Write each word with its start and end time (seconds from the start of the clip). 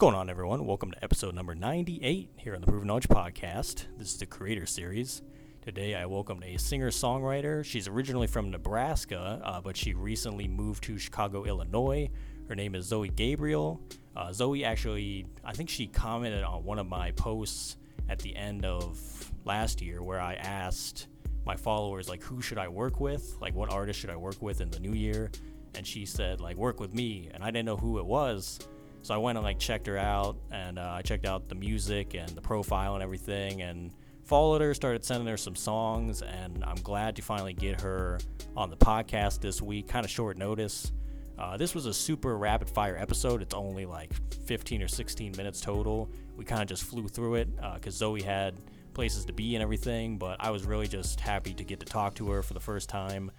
going 0.00 0.14
on, 0.14 0.30
everyone? 0.30 0.64
Welcome 0.64 0.92
to 0.92 1.02
episode 1.02 1.34
number 1.34 1.56
98 1.56 2.30
here 2.36 2.54
on 2.54 2.60
the 2.60 2.68
Proven 2.68 2.86
Knowledge 2.86 3.08
Podcast. 3.08 3.86
This 3.98 4.12
is 4.12 4.16
the 4.16 4.26
Creator 4.26 4.66
Series. 4.66 5.22
Today, 5.60 5.96
I 5.96 6.06
welcomed 6.06 6.44
a 6.44 6.56
singer 6.56 6.92
songwriter. 6.92 7.64
She's 7.64 7.88
originally 7.88 8.28
from 8.28 8.52
Nebraska, 8.52 9.40
uh, 9.42 9.60
but 9.60 9.76
she 9.76 9.94
recently 9.94 10.46
moved 10.46 10.84
to 10.84 10.98
Chicago, 10.98 11.42
Illinois. 11.42 12.08
Her 12.48 12.54
name 12.54 12.76
is 12.76 12.84
Zoe 12.84 13.08
Gabrielle. 13.08 13.80
Uh, 14.14 14.32
Zoe 14.32 14.64
actually, 14.64 15.26
I 15.44 15.52
think 15.52 15.68
she 15.68 15.88
commented 15.88 16.44
on 16.44 16.62
one 16.62 16.78
of 16.78 16.86
my 16.86 17.10
posts 17.10 17.76
at 18.08 18.20
the 18.20 18.36
end 18.36 18.64
of 18.64 19.00
last 19.44 19.82
year 19.82 20.00
where 20.00 20.20
I 20.20 20.34
asked 20.34 21.08
my 21.44 21.56
followers, 21.56 22.08
like, 22.08 22.22
who 22.22 22.40
should 22.40 22.58
I 22.58 22.68
work 22.68 23.00
with? 23.00 23.36
Like, 23.40 23.56
what 23.56 23.72
artist 23.72 23.98
should 23.98 24.10
I 24.10 24.16
work 24.16 24.40
with 24.40 24.60
in 24.60 24.70
the 24.70 24.78
new 24.78 24.92
year? 24.92 25.32
And 25.74 25.84
she 25.84 26.06
said, 26.06 26.40
like, 26.40 26.56
work 26.56 26.78
with 26.78 26.94
me. 26.94 27.30
And 27.34 27.42
I 27.42 27.46
didn't 27.50 27.66
know 27.66 27.76
who 27.76 27.98
it 27.98 28.06
was. 28.06 28.60
So 29.08 29.14
I 29.14 29.16
went 29.16 29.38
and 29.38 29.42
like 29.42 29.58
checked 29.58 29.86
her 29.86 29.96
out, 29.96 30.36
and 30.50 30.78
uh, 30.78 30.92
I 30.92 31.00
checked 31.00 31.24
out 31.24 31.48
the 31.48 31.54
music 31.54 32.12
and 32.12 32.28
the 32.28 32.42
profile 32.42 32.92
and 32.92 33.02
everything, 33.02 33.62
and 33.62 33.90
followed 34.24 34.60
her. 34.60 34.74
Started 34.74 35.02
sending 35.02 35.26
her 35.28 35.38
some 35.38 35.56
songs, 35.56 36.20
and 36.20 36.62
I'm 36.62 36.76
glad 36.82 37.16
to 37.16 37.22
finally 37.22 37.54
get 37.54 37.80
her 37.80 38.18
on 38.54 38.68
the 38.68 38.76
podcast 38.76 39.40
this 39.40 39.62
week. 39.62 39.88
Kind 39.88 40.04
of 40.04 40.10
short 40.10 40.36
notice. 40.36 40.92
Uh, 41.38 41.56
this 41.56 41.74
was 41.74 41.86
a 41.86 41.94
super 41.94 42.36
rapid 42.36 42.68
fire 42.68 42.98
episode. 42.98 43.40
It's 43.40 43.54
only 43.54 43.86
like 43.86 44.12
15 44.44 44.82
or 44.82 44.88
16 44.88 45.32
minutes 45.38 45.62
total. 45.62 46.10
We 46.36 46.44
kind 46.44 46.60
of 46.60 46.68
just 46.68 46.84
flew 46.84 47.08
through 47.08 47.36
it 47.36 47.56
because 47.56 47.94
uh, 47.94 48.10
Zoe 48.10 48.20
had 48.20 48.60
places 48.92 49.24
to 49.24 49.32
be 49.32 49.54
and 49.54 49.62
everything, 49.62 50.18
but 50.18 50.36
I 50.38 50.50
was 50.50 50.64
really 50.66 50.86
just 50.86 51.18
happy 51.18 51.54
to 51.54 51.64
get 51.64 51.80
to 51.80 51.86
talk 51.86 52.14
to 52.16 52.28
her 52.32 52.42
for 52.42 52.52
the 52.52 52.60
first 52.60 52.90
time. 52.90 53.30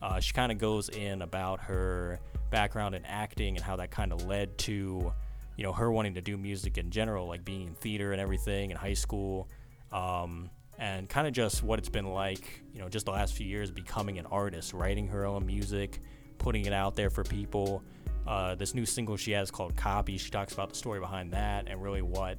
Uh, 0.00 0.20
she 0.20 0.32
kind 0.32 0.50
of 0.50 0.56
goes 0.56 0.88
in 0.88 1.20
about 1.20 1.60
her 1.60 2.18
background 2.50 2.94
in 2.94 3.04
acting 3.04 3.56
and 3.56 3.64
how 3.64 3.76
that 3.76 3.90
kind 3.90 4.12
of 4.12 4.26
led 4.26 4.56
to, 4.58 5.12
you 5.56 5.64
know, 5.64 5.72
her 5.72 5.90
wanting 5.90 6.14
to 6.14 6.20
do 6.20 6.36
music 6.36 6.78
in 6.78 6.90
general, 6.90 7.26
like 7.26 7.44
being 7.44 7.68
in 7.68 7.74
theater 7.74 8.12
and 8.12 8.20
everything 8.20 8.70
in 8.70 8.76
high 8.76 8.94
school, 8.94 9.48
um, 9.92 10.50
and 10.78 11.08
kind 11.08 11.26
of 11.26 11.32
just 11.32 11.62
what 11.62 11.78
it's 11.78 11.88
been 11.88 12.06
like, 12.06 12.62
you 12.72 12.80
know, 12.80 12.88
just 12.88 13.06
the 13.06 13.12
last 13.12 13.34
few 13.34 13.46
years 13.46 13.70
becoming 13.70 14.18
an 14.18 14.26
artist, 14.26 14.72
writing 14.72 15.08
her 15.08 15.26
own 15.26 15.44
music, 15.44 16.00
putting 16.38 16.64
it 16.64 16.72
out 16.72 16.94
there 16.94 17.10
for 17.10 17.24
people. 17.24 17.82
Uh, 18.26 18.54
this 18.54 18.74
new 18.74 18.84
single 18.84 19.16
she 19.16 19.32
has 19.32 19.50
called 19.50 19.74
Copy, 19.74 20.18
she 20.18 20.30
talks 20.30 20.52
about 20.52 20.68
the 20.68 20.76
story 20.76 21.00
behind 21.00 21.32
that 21.32 21.66
and 21.66 21.82
really 21.82 22.02
what 22.02 22.38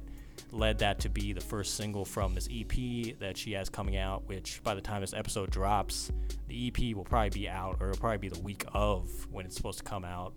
led 0.52 0.78
that 0.78 0.98
to 1.00 1.08
be 1.08 1.32
the 1.32 1.40
first 1.40 1.76
single 1.76 2.04
from 2.04 2.34
this 2.34 2.48
EP 2.52 3.18
that 3.18 3.36
she 3.36 3.52
has 3.52 3.68
coming 3.68 3.96
out, 3.96 4.26
which 4.26 4.62
by 4.62 4.74
the 4.74 4.80
time 4.80 5.00
this 5.00 5.14
episode 5.14 5.50
drops, 5.50 6.10
the 6.48 6.68
EP 6.68 6.96
will 6.96 7.04
probably 7.04 7.30
be 7.30 7.48
out, 7.48 7.76
or 7.80 7.90
it'll 7.90 8.00
probably 8.00 8.18
be 8.18 8.28
the 8.28 8.40
week 8.40 8.64
of 8.72 9.10
when 9.30 9.46
it's 9.46 9.56
supposed 9.56 9.78
to 9.78 9.84
come 9.84 10.04
out. 10.04 10.34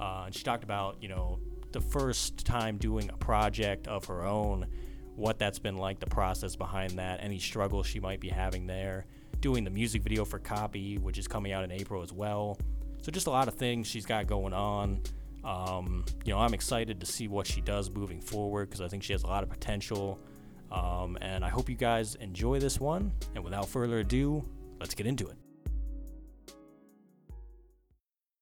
Uh, 0.00 0.24
and 0.26 0.34
she 0.34 0.44
talked 0.44 0.64
about, 0.64 0.96
you 1.00 1.08
know, 1.08 1.38
the 1.72 1.80
first 1.80 2.44
time 2.46 2.76
doing 2.76 3.10
a 3.10 3.16
project 3.16 3.88
of 3.88 4.04
her 4.06 4.24
own, 4.24 4.66
what 5.14 5.38
that's 5.38 5.58
been 5.58 5.76
like, 5.76 6.00
the 6.00 6.06
process 6.06 6.56
behind 6.56 6.98
that, 6.98 7.20
any 7.22 7.38
struggles 7.38 7.86
she 7.86 8.00
might 8.00 8.20
be 8.20 8.28
having 8.28 8.66
there, 8.66 9.06
doing 9.40 9.64
the 9.64 9.70
music 9.70 10.02
video 10.02 10.24
for 10.24 10.38
Copy, 10.38 10.98
which 10.98 11.18
is 11.18 11.26
coming 11.26 11.52
out 11.52 11.64
in 11.64 11.72
April 11.72 12.02
as 12.02 12.12
well. 12.12 12.58
So 13.02 13.12
just 13.12 13.26
a 13.26 13.30
lot 13.30 13.48
of 13.48 13.54
things 13.54 13.86
she's 13.86 14.06
got 14.06 14.26
going 14.26 14.52
on. 14.52 15.00
Um, 15.46 16.04
you 16.24 16.32
know, 16.32 16.40
I'm 16.40 16.54
excited 16.54 16.98
to 16.98 17.06
see 17.06 17.28
what 17.28 17.46
she 17.46 17.60
does 17.60 17.88
moving 17.88 18.20
forward 18.20 18.68
because 18.68 18.80
I 18.80 18.88
think 18.88 19.04
she 19.04 19.12
has 19.12 19.22
a 19.22 19.28
lot 19.28 19.44
of 19.44 19.48
potential. 19.48 20.18
Um, 20.72 21.16
and 21.20 21.44
I 21.44 21.48
hope 21.48 21.70
you 21.70 21.76
guys 21.76 22.16
enjoy 22.16 22.58
this 22.58 22.80
one. 22.80 23.12
And 23.36 23.44
without 23.44 23.68
further 23.68 24.00
ado, 24.00 24.44
let's 24.80 24.94
get 24.94 25.06
into 25.06 25.28
it. 25.28 25.36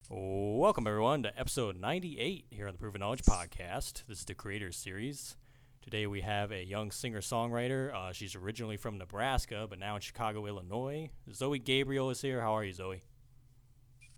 Welcome, 0.09 0.87
everyone, 0.87 1.25
to 1.25 1.39
episode 1.39 1.79
98 1.79 2.47
here 2.51 2.69
on 2.69 2.73
the 2.73 2.79
Proven 2.79 3.01
Knowledge 3.01 3.23
Podcast. 3.23 4.05
This 4.07 4.21
is 4.21 4.25
the 4.25 4.35
Creators 4.35 4.77
Series. 4.77 5.37
Today 5.83 6.07
we 6.07 6.23
have 6.23 6.53
a 6.53 6.65
young 6.65 6.91
singer 6.91 7.21
songwriter. 7.21 7.93
Uh, 7.93 8.13
she's 8.13 8.35
originally 8.35 8.79
from 8.79 8.97
Nebraska, 8.97 9.67
but 9.69 9.79
now 9.79 9.97
in 9.97 10.01
Chicago, 10.01 10.47
Illinois. 10.47 11.11
Zoe 11.35 11.59
Gabrielle 11.59 12.09
is 12.09 12.23
here. 12.23 12.41
How 12.41 12.57
are 12.57 12.65
you, 12.65 12.73
Zoe? 12.73 13.03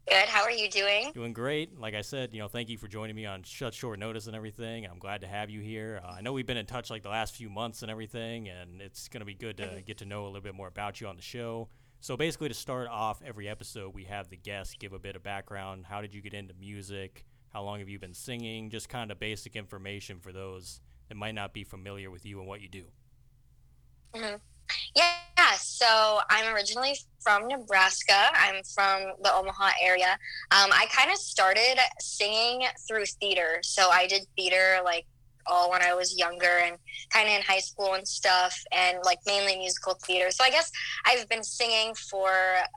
Good. 0.09 0.29
How 0.29 0.43
are 0.43 0.53
you 0.53 0.71
doing? 0.71 1.11
Doing 1.15 1.33
great. 1.33 1.81
Like 1.81 1.95
I 1.95 2.03
said, 2.03 2.33
you 2.33 2.39
know, 2.39 2.47
thank 2.47 2.69
you 2.69 2.79
for 2.79 2.87
joining 2.87 3.17
me 3.17 3.27
on 3.27 3.43
such 3.43 3.75
short 3.75 3.99
notice 3.99 4.29
and 4.29 4.37
everything. 4.37 4.87
I'm 4.87 5.01
glad 5.01 5.23
to 5.23 5.27
have 5.27 5.51
you 5.51 5.61
here. 5.61 6.01
Uh, 6.05 6.13
I 6.13 6.21
know 6.21 6.33
we've 6.33 6.47
been 6.47 6.57
in 6.57 6.67
touch 6.67 6.91
like 6.91 7.03
the 7.03 7.09
last 7.09 7.35
few 7.35 7.51
months 7.51 7.83
and 7.83 7.91
everything, 7.91 8.49
and 8.49 8.81
it's 8.81 9.09
going 9.09 9.21
to 9.21 9.27
be 9.27 9.35
good 9.35 9.57
to 9.57 9.65
mm-hmm. 9.65 9.81
get 9.81 9.99
to 9.99 10.05
know 10.05 10.25
a 10.25 10.27
little 10.27 10.43
bit 10.43 10.55
more 10.55 10.69
about 10.69 11.01
you 11.01 11.09
on 11.09 11.17
the 11.17 11.23
show. 11.23 11.69
So 12.01 12.17
basically, 12.17 12.47
to 12.49 12.55
start 12.55 12.87
off 12.89 13.21
every 13.27 13.49
episode, 13.49 13.95
we 13.95 14.05
have 14.05 14.29
the 14.29 14.37
guest 14.37 14.79
give 14.79 14.93
a 14.93 14.99
bit 15.01 15.17
of 15.17 15.25
background. 15.25 15.87
How 15.87 16.01
did 16.01 16.15
you 16.15 16.23
get 16.23 16.35
into 16.35 16.55
music? 16.55 17.25
How 17.53 17.63
long 17.63 17.81
have 17.81 17.89
you 17.89 17.99
been 17.99 18.15
singing? 18.15 18.71
Just 18.71 18.89
kind 18.89 19.11
of 19.11 19.19
basic 19.19 19.57
information 19.57 20.21
for 20.21 20.31
those 20.31 20.81
that 21.09 21.17
might 21.17 21.35
not 21.35 21.53
be 21.53 21.65
familiar 21.65 22.13
with 22.13 22.25
you 22.25 22.39
and 22.39 22.47
what 22.47 22.61
you 22.61 22.69
do. 22.69 22.85
Mm-hmm. 24.15 24.37
Yeah, 24.95 25.15
so 25.77 26.21
I'm 26.31 26.55
originally 26.55 26.97
from 27.21 27.49
Nebraska. 27.49 28.31
I'm 28.35 28.63
from 28.75 29.13
the 29.23 29.35
Omaha 29.35 29.71
area. 29.83 30.19
Um, 30.51 30.71
I 30.73 30.87
kind 30.91 31.11
of 31.11 31.19
started 31.19 31.77
singing 32.01 32.67
through 32.89 33.05
theater. 33.21 33.59
So 33.63 33.91
I 33.91 34.07
did 34.07 34.23
theater 34.37 34.79
like 34.85 35.05
all 35.47 35.71
when 35.71 35.83
I 35.83 35.93
was 35.95 36.19
younger 36.19 36.61
and 36.65 36.77
kind 37.11 37.29
of 37.29 37.35
in 37.35 37.43
high 37.43 37.59
school 37.59 37.93
and 37.93 38.09
stuff, 38.09 38.57
and 38.73 38.99
like 39.05 39.19
mainly 39.27 39.59
musical 39.59 39.95
theater. 40.03 40.31
So 40.31 40.45
I 40.45 40.51
guess 40.51 40.73
I've 41.05 41.29
been 41.29 41.45
singing 41.45 41.95
for 41.95 42.31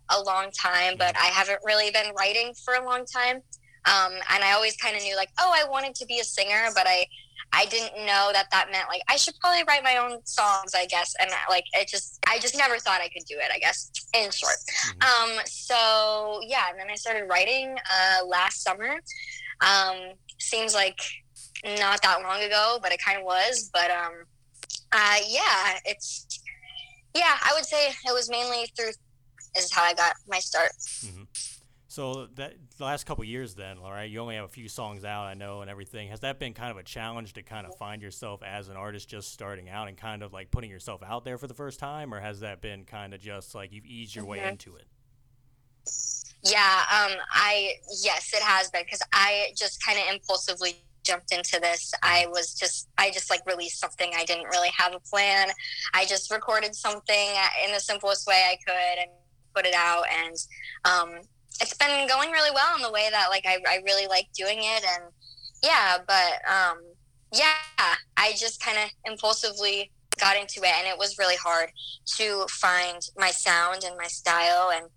a 0.09 0.21
long 0.21 0.51
time, 0.51 0.95
but 0.97 1.15
I 1.15 1.27
haven't 1.27 1.59
really 1.65 1.89
been 1.91 2.13
writing 2.17 2.53
for 2.65 2.73
a 2.73 2.85
long 2.85 3.05
time. 3.05 3.37
Um, 3.85 4.11
and 4.29 4.43
I 4.43 4.51
always 4.51 4.75
kind 4.75 4.95
of 4.97 5.01
knew 5.03 5.15
like, 5.15 5.29
oh, 5.39 5.51
I 5.55 5.67
wanted 5.69 5.95
to 5.95 6.05
be 6.05 6.19
a 6.19 6.23
singer, 6.23 6.67
but 6.75 6.85
I 6.85 7.07
I 7.51 7.65
didn't 7.65 8.05
know 8.05 8.29
that 8.33 8.47
that 8.51 8.71
meant 8.71 8.87
like 8.89 9.01
I 9.07 9.15
should 9.17 9.33
probably 9.39 9.63
write 9.67 9.83
my 9.83 9.97
own 9.97 10.23
songs, 10.25 10.73
I 10.75 10.85
guess. 10.85 11.15
And 11.19 11.29
like 11.49 11.65
it 11.73 11.87
just, 11.87 12.19
I 12.27 12.39
just 12.39 12.57
never 12.57 12.77
thought 12.77 13.01
I 13.01 13.09
could 13.09 13.25
do 13.27 13.35
it, 13.37 13.51
I 13.53 13.59
guess, 13.59 13.91
in 14.13 14.29
short. 14.31 14.55
Mm-hmm. 15.01 15.39
Um, 15.39 15.45
so 15.45 16.41
yeah, 16.45 16.69
and 16.69 16.79
then 16.79 16.87
I 16.91 16.95
started 16.95 17.25
writing 17.27 17.75
uh, 17.91 18.25
last 18.25 18.63
summer. 18.63 18.99
Um, 19.61 20.13
seems 20.37 20.73
like 20.73 20.99
not 21.63 22.01
that 22.03 22.21
long 22.23 22.41
ago, 22.43 22.79
but 22.81 22.91
it 22.91 23.01
kind 23.03 23.17
of 23.17 23.25
was. 23.25 23.69
But 23.73 23.91
um, 23.91 24.13
uh, 24.91 25.17
yeah, 25.27 25.79
it's, 25.85 26.41
yeah, 27.15 27.35
I 27.41 27.51
would 27.55 27.65
say 27.65 27.87
it 27.87 28.13
was 28.13 28.29
mainly 28.29 28.71
through, 28.77 28.91
is 29.57 29.71
how 29.73 29.83
I 29.83 29.93
got 29.93 30.13
my 30.27 30.39
start. 30.39 30.71
Mm-hmm. 31.03 31.23
So 31.99 32.29
that 32.35 32.53
the 32.77 32.85
last 32.85 33.05
couple 33.05 33.25
years, 33.25 33.55
then, 33.55 33.77
all 33.77 33.91
right, 33.91 34.09
you 34.09 34.21
only 34.21 34.35
have 34.35 34.45
a 34.45 34.47
few 34.47 34.69
songs 34.69 35.03
out, 35.03 35.25
I 35.25 35.33
know, 35.33 35.59
and 35.59 35.69
everything. 35.69 36.07
Has 36.07 36.21
that 36.21 36.39
been 36.39 36.53
kind 36.53 36.71
of 36.71 36.77
a 36.77 36.83
challenge 36.83 37.33
to 37.33 37.43
kind 37.43 37.67
of 37.67 37.75
find 37.75 38.01
yourself 38.01 38.41
as 38.41 38.69
an 38.69 38.77
artist 38.77 39.09
just 39.09 39.33
starting 39.33 39.67
out 39.67 39.89
and 39.89 39.97
kind 39.97 40.23
of 40.23 40.31
like 40.31 40.49
putting 40.49 40.69
yourself 40.69 41.03
out 41.03 41.25
there 41.25 41.37
for 41.37 41.47
the 41.47 41.53
first 41.53 41.77
time, 41.77 42.13
or 42.13 42.21
has 42.21 42.39
that 42.39 42.61
been 42.61 42.85
kind 42.85 43.13
of 43.13 43.19
just 43.19 43.53
like 43.53 43.73
you've 43.73 43.85
eased 43.85 44.15
your 44.15 44.23
mm-hmm. 44.23 44.31
way 44.31 44.47
into 44.47 44.77
it? 44.77 44.85
Yeah, 46.41 46.83
um, 46.89 47.17
I 47.33 47.73
yes, 48.01 48.33
it 48.33 48.43
has 48.43 48.71
been 48.71 48.83
because 48.85 49.01
I 49.11 49.51
just 49.57 49.85
kind 49.85 49.99
of 49.99 50.05
impulsively 50.13 50.75
jumped 51.03 51.33
into 51.33 51.59
this. 51.59 51.91
I 52.01 52.21
mm-hmm. 52.21 52.31
was 52.31 52.53
just 52.53 52.87
I 52.97 53.11
just 53.11 53.29
like 53.29 53.45
released 53.45 53.77
something. 53.77 54.09
I 54.15 54.23
didn't 54.23 54.45
really 54.45 54.71
have 54.77 54.95
a 54.95 55.01
plan. 55.01 55.49
I 55.93 56.05
just 56.05 56.31
recorded 56.31 56.73
something 56.75 57.29
in 57.65 57.73
the 57.73 57.81
simplest 57.81 58.25
way 58.25 58.41
I 58.49 58.55
could 58.65 59.01
and 59.01 59.11
put 59.53 59.65
it 59.65 59.75
out 59.75 60.05
and 60.09 60.35
um, 60.85 61.21
it's 61.61 61.73
been 61.73 62.07
going 62.07 62.31
really 62.31 62.51
well 62.53 62.75
in 62.75 62.81
the 62.81 62.91
way 62.91 63.09
that 63.11 63.29
like 63.29 63.45
I, 63.45 63.57
I 63.67 63.81
really 63.85 64.07
like 64.07 64.27
doing 64.33 64.59
it 64.59 64.83
and 64.85 65.03
yeah 65.63 65.97
but 66.07 66.33
um 66.49 66.77
yeah 67.33 67.95
i 68.17 68.33
just 68.37 68.63
kind 68.63 68.77
of 68.77 68.89
impulsively 69.11 69.91
got 70.19 70.37
into 70.37 70.61
it 70.61 70.73
and 70.77 70.87
it 70.87 70.97
was 70.97 71.17
really 71.17 71.35
hard 71.35 71.71
to 72.17 72.45
find 72.49 73.01
my 73.17 73.31
sound 73.31 73.83
and 73.85 73.97
my 73.97 74.07
style 74.07 74.71
and 74.73 74.87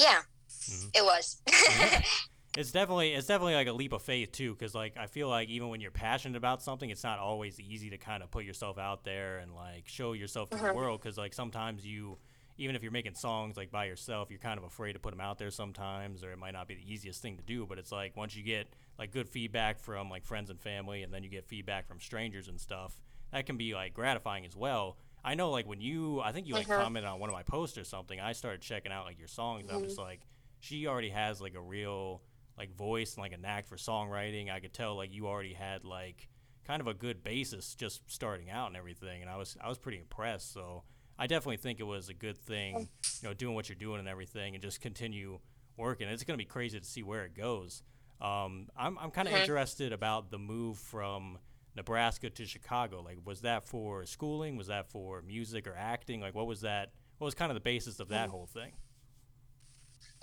yeah 0.00 0.20
mm-hmm. 0.48 0.88
it 0.94 1.04
was 1.04 1.42
it's 2.56 2.70
definitely 2.70 3.12
it's 3.12 3.26
definitely 3.26 3.54
like 3.54 3.66
a 3.66 3.72
leap 3.72 3.92
of 3.92 4.02
faith 4.02 4.32
too 4.32 4.52
because 4.54 4.74
like 4.74 4.96
i 4.96 5.06
feel 5.06 5.28
like 5.28 5.48
even 5.48 5.68
when 5.68 5.80
you're 5.80 5.90
passionate 5.90 6.36
about 6.36 6.62
something 6.62 6.90
it's 6.90 7.04
not 7.04 7.18
always 7.18 7.58
easy 7.60 7.90
to 7.90 7.98
kind 7.98 8.22
of 8.22 8.30
put 8.30 8.44
yourself 8.44 8.78
out 8.78 9.04
there 9.04 9.38
and 9.38 9.54
like 9.54 9.86
show 9.86 10.12
yourself 10.12 10.50
to 10.50 10.56
mm-hmm. 10.56 10.66
the 10.66 10.74
world 10.74 11.00
because 11.00 11.18
like 11.18 11.34
sometimes 11.34 11.84
you 11.84 12.18
even 12.58 12.76
if 12.76 12.82
you're 12.82 12.92
making 12.92 13.14
songs 13.14 13.56
like 13.56 13.70
by 13.70 13.86
yourself, 13.86 14.30
you're 14.30 14.38
kind 14.38 14.58
of 14.58 14.64
afraid 14.64 14.92
to 14.92 14.98
put 14.98 15.10
them 15.10 15.20
out 15.20 15.38
there 15.38 15.50
sometimes, 15.50 16.22
or 16.22 16.30
it 16.30 16.38
might 16.38 16.52
not 16.52 16.68
be 16.68 16.74
the 16.74 16.92
easiest 16.92 17.22
thing 17.22 17.36
to 17.36 17.42
do. 17.42 17.66
But 17.66 17.78
it's 17.78 17.92
like 17.92 18.16
once 18.16 18.36
you 18.36 18.42
get 18.42 18.68
like 18.98 19.12
good 19.12 19.28
feedback 19.28 19.78
from 19.78 20.10
like 20.10 20.24
friends 20.24 20.50
and 20.50 20.60
family, 20.60 21.02
and 21.02 21.12
then 21.12 21.22
you 21.22 21.30
get 21.30 21.46
feedback 21.46 21.86
from 21.86 22.00
strangers 22.00 22.48
and 22.48 22.60
stuff, 22.60 22.98
that 23.32 23.46
can 23.46 23.56
be 23.56 23.74
like 23.74 23.94
gratifying 23.94 24.44
as 24.44 24.56
well. 24.56 24.96
I 25.24 25.34
know 25.34 25.50
like 25.50 25.66
when 25.66 25.80
you, 25.80 26.20
I 26.20 26.32
think 26.32 26.46
you 26.48 26.54
like 26.54 26.68
uh-huh. 26.68 26.82
commented 26.82 27.08
on 27.08 27.20
one 27.20 27.30
of 27.30 27.34
my 27.34 27.44
posts 27.44 27.78
or 27.78 27.84
something. 27.84 28.20
I 28.20 28.32
started 28.32 28.60
checking 28.60 28.92
out 28.92 29.06
like 29.06 29.18
your 29.18 29.28
songs. 29.28 29.66
Mm-hmm. 29.66 29.76
I'm 29.76 29.84
just 29.84 29.98
like, 29.98 30.20
she 30.60 30.86
already 30.86 31.10
has 31.10 31.40
like 31.40 31.54
a 31.54 31.60
real 31.60 32.22
like 32.58 32.74
voice 32.76 33.14
and 33.14 33.22
like 33.22 33.32
a 33.32 33.36
knack 33.36 33.66
for 33.66 33.76
songwriting. 33.76 34.50
I 34.50 34.60
could 34.60 34.72
tell 34.72 34.96
like 34.96 35.12
you 35.12 35.26
already 35.26 35.54
had 35.54 35.84
like 35.84 36.28
kind 36.66 36.80
of 36.80 36.86
a 36.86 36.94
good 36.94 37.24
basis 37.24 37.74
just 37.74 38.02
starting 38.10 38.50
out 38.50 38.68
and 38.68 38.76
everything, 38.76 39.22
and 39.22 39.30
I 39.30 39.36
was 39.36 39.56
I 39.62 39.68
was 39.68 39.78
pretty 39.78 39.98
impressed. 39.98 40.52
So 40.52 40.84
I 41.22 41.28
definitely 41.28 41.58
think 41.58 41.78
it 41.78 41.84
was 41.84 42.08
a 42.08 42.14
good 42.14 42.36
thing, 42.36 42.88
you 43.22 43.28
know, 43.28 43.32
doing 43.32 43.54
what 43.54 43.68
you're 43.68 43.76
doing 43.76 44.00
and 44.00 44.08
everything, 44.08 44.56
and 44.56 44.62
just 44.62 44.80
continue 44.80 45.38
working. 45.76 46.08
It's 46.08 46.24
going 46.24 46.36
to 46.36 46.44
be 46.44 46.48
crazy 46.48 46.80
to 46.80 46.84
see 46.84 47.04
where 47.04 47.24
it 47.24 47.36
goes. 47.36 47.84
Um, 48.20 48.68
I'm 48.76 48.98
I'm 48.98 49.12
kind 49.12 49.28
of 49.28 49.34
interested 49.34 49.92
about 49.92 50.32
the 50.32 50.38
move 50.38 50.78
from 50.78 51.38
Nebraska 51.76 52.28
to 52.28 52.44
Chicago? 52.44 53.02
Like, 53.02 53.18
was 53.24 53.42
that 53.42 53.68
for 53.68 54.04
schooling? 54.04 54.56
Was 54.56 54.66
that 54.66 54.90
for 54.90 55.22
music 55.22 55.68
or 55.68 55.76
acting? 55.78 56.20
Like, 56.20 56.34
what 56.34 56.48
was 56.48 56.62
that? 56.62 56.90
What 57.18 57.26
was 57.26 57.34
kind 57.34 57.52
of 57.52 57.54
the 57.54 57.60
basis 57.60 58.00
of 58.00 58.08
that 58.08 58.24
mm-hmm. 58.24 58.30
whole 58.32 58.46
thing? 58.46 58.72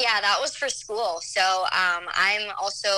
Yeah, 0.02 0.20
that 0.20 0.38
was 0.42 0.54
for 0.54 0.68
school. 0.68 1.20
So 1.22 1.64
um, 1.72 2.04
I'm 2.14 2.52
also 2.62 2.90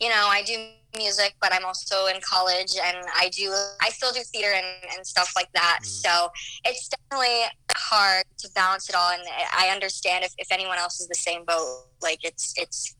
you 0.00 0.08
know, 0.08 0.28
I 0.28 0.42
do 0.42 0.56
music, 0.96 1.34
but 1.40 1.52
I'm 1.52 1.64
also 1.64 2.06
in 2.06 2.16
college 2.22 2.74
and 2.82 2.96
I 3.14 3.28
do, 3.28 3.54
I 3.80 3.90
still 3.90 4.12
do 4.12 4.20
theater 4.32 4.52
and, 4.52 4.66
and 4.96 5.06
stuff 5.06 5.32
like 5.36 5.52
that. 5.54 5.80
Mm-hmm. 5.82 6.08
So 6.08 6.30
it's 6.64 6.88
definitely 6.88 7.44
hard 7.76 8.24
to 8.38 8.48
balance 8.54 8.88
it 8.88 8.94
all. 8.94 9.10
And 9.10 9.22
I 9.56 9.68
understand 9.68 10.24
if, 10.24 10.32
if 10.38 10.50
anyone 10.50 10.78
else 10.78 11.00
is 11.00 11.06
the 11.06 11.14
same 11.14 11.44
boat, 11.44 11.84
like 12.02 12.24
it's, 12.24 12.54
it's, 12.56 12.96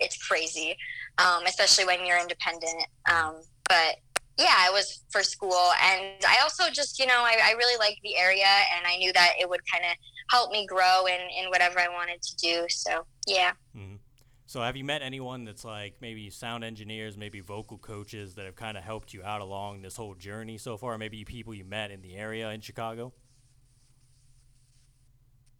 it's 0.00 0.16
crazy, 0.26 0.76
um, 1.18 1.44
especially 1.46 1.84
when 1.84 2.06
you're 2.06 2.20
independent. 2.20 2.86
Um, 3.12 3.42
but 3.68 3.96
yeah, 4.38 4.66
it 4.66 4.72
was 4.72 5.02
for 5.10 5.22
school. 5.22 5.72
And 5.82 6.06
I 6.26 6.38
also 6.42 6.70
just, 6.70 6.98
you 6.98 7.06
know, 7.06 7.18
I, 7.18 7.38
I 7.42 7.52
really 7.52 7.78
like 7.78 7.98
the 8.02 8.16
area 8.16 8.46
and 8.76 8.86
I 8.86 8.96
knew 8.96 9.12
that 9.12 9.32
it 9.40 9.48
would 9.48 9.60
kind 9.70 9.84
of 9.84 9.96
help 10.30 10.50
me 10.50 10.66
grow 10.66 11.06
in, 11.06 11.20
in 11.38 11.50
whatever 11.50 11.78
I 11.78 11.88
wanted 11.88 12.22
to 12.22 12.36
do. 12.36 12.66
So 12.68 13.04
yeah. 13.26 13.52
Mm-hmm. 13.76 13.96
So 14.46 14.60
have 14.60 14.76
you 14.76 14.84
met 14.84 15.02
anyone 15.02 15.44
that's 15.44 15.64
like 15.64 15.94
maybe 16.00 16.28
sound 16.30 16.64
engineers, 16.64 17.16
maybe 17.16 17.40
vocal 17.40 17.78
coaches 17.78 18.34
that 18.34 18.44
have 18.44 18.56
kind 18.56 18.76
of 18.76 18.84
helped 18.84 19.14
you 19.14 19.22
out 19.24 19.40
along 19.40 19.82
this 19.82 19.96
whole 19.96 20.14
journey 20.14 20.58
so 20.58 20.76
far? 20.76 20.98
Maybe 20.98 21.24
people 21.24 21.54
you 21.54 21.64
met 21.64 21.90
in 21.90 22.02
the 22.02 22.14
area 22.14 22.50
in 22.50 22.60
Chicago? 22.60 23.12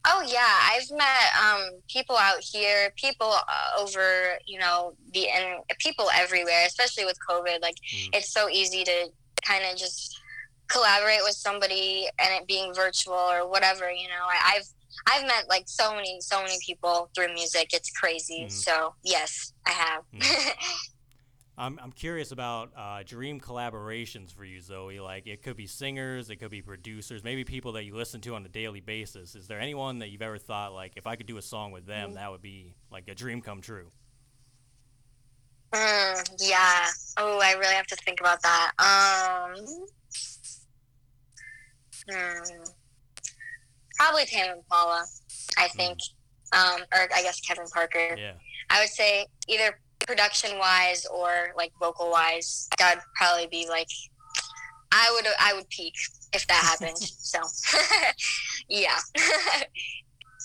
Oh 0.07 0.23
yeah, 0.27 0.41
I've 0.45 0.91
met 0.91 1.33
um, 1.43 1.81
people 1.89 2.17
out 2.19 2.41
here, 2.41 2.93
people 2.97 3.33
uh, 3.33 3.81
over, 3.81 4.39
you 4.47 4.59
know, 4.59 4.93
the 5.15 5.29
and 5.31 5.61
people 5.79 6.09
everywhere, 6.15 6.65
especially 6.67 7.07
with 7.07 7.17
COVID. 7.27 7.63
Like 7.63 7.77
mm. 7.77 8.11
it's 8.13 8.31
so 8.31 8.51
easy 8.51 8.85
to 8.85 9.09
kind 9.43 9.65
of 9.65 9.79
just 9.79 10.21
collaborate 10.69 11.21
with 11.23 11.35
somebody 11.35 12.07
and 12.19 12.35
it 12.35 12.47
being 12.47 12.75
virtual 12.75 13.15
or 13.15 13.49
whatever. 13.49 13.91
You 13.91 14.09
know, 14.09 14.27
I, 14.29 14.57
I've 14.57 14.69
I've 15.07 15.23
met 15.23 15.49
like 15.49 15.65
so 15.67 15.95
many, 15.95 16.21
so 16.21 16.43
many 16.43 16.57
people 16.65 17.11
through 17.15 17.35
music. 17.35 17.71
It's 17.73 17.91
crazy. 17.91 18.45
Mm. 18.47 18.53
So 18.53 18.95
yes, 19.03 19.53
I 19.67 19.71
have. 19.71 20.03
Mm. 20.15 20.51
I'm, 21.57 21.79
I'm 21.81 21.93
curious 21.93 22.33
about 22.33 22.73
uh, 22.77 23.05
dream 23.07 23.41
collaborations 23.41 24.35
for 24.35 24.45
you, 24.45 24.61
Zoe. 24.61 24.99
Like 24.99 25.27
it 25.27 25.43
could 25.43 25.57
be 25.57 25.69
singers, 25.69 26.29
it 26.29 26.37
could 26.37 26.51
be 26.51 26.63
producers, 26.63 27.23
maybe 27.23 27.45
people 27.45 27.73
that 27.73 27.85
you 27.85 27.95
listen 27.95 28.21
to 28.23 28.35
on 28.35 28.45
a 28.45 28.49
daily 28.49 28.81
basis. 28.81 29.37
Is 29.37 29.47
there 29.47 29.61
anyone 29.61 30.01
that 30.01 30.09
you've 30.09 30.23
ever 30.23 30.39
thought 30.39 30.73
like, 30.73 30.95
if 30.97 31.07
I 31.07 31.15
could 31.15 31.27
do 31.27 31.37
a 31.37 31.43
song 31.43 31.71
with 31.71 31.87
them, 31.87 32.13
mm. 32.13 32.15
that 32.15 32.31
would 32.31 32.43
be 32.43 32.75
like 32.91 33.09
a 33.09 33.15
dream 33.15 33.41
come 33.41 33.61
true? 33.61 33.91
Mm, 35.73 36.31
yeah. 36.41 36.87
Oh, 37.17 37.41
I 37.41 37.53
really 37.53 37.75
have 37.75 37.87
to 37.89 37.97
think 37.97 38.21
about 38.21 38.43
that. 38.43 38.73
Um. 38.79 39.65
Hmm 42.11 42.65
probably 43.97 44.25
Tame 44.25 44.53
Impala, 44.53 45.05
I 45.59 45.69
hmm. 45.69 45.77
think, 45.77 45.99
mm. 46.53 46.75
um, 46.75 46.81
or 46.93 47.09
I 47.15 47.23
guess 47.23 47.41
Kevin 47.41 47.67
Parker. 47.73 48.17
Yeah. 48.17 48.33
I 48.71 48.81
would 48.81 48.89
say 48.89 49.27
either 49.49 49.79
production 50.07 50.59
wise 50.59 51.07
or 51.07 51.53
like 51.57 51.73
vocal 51.81 52.11
wise, 52.11 52.69
that'd 52.79 53.03
probably 53.17 53.47
be 53.47 53.67
like 53.69 53.89
I 54.93 55.11
would 55.15 55.27
I 55.41 55.55
would 55.55 55.69
peak 55.69 55.95
if 56.33 56.47
that 56.47 56.79
happened. 56.79 56.99
so 56.99 57.41
yeah. 58.69 58.99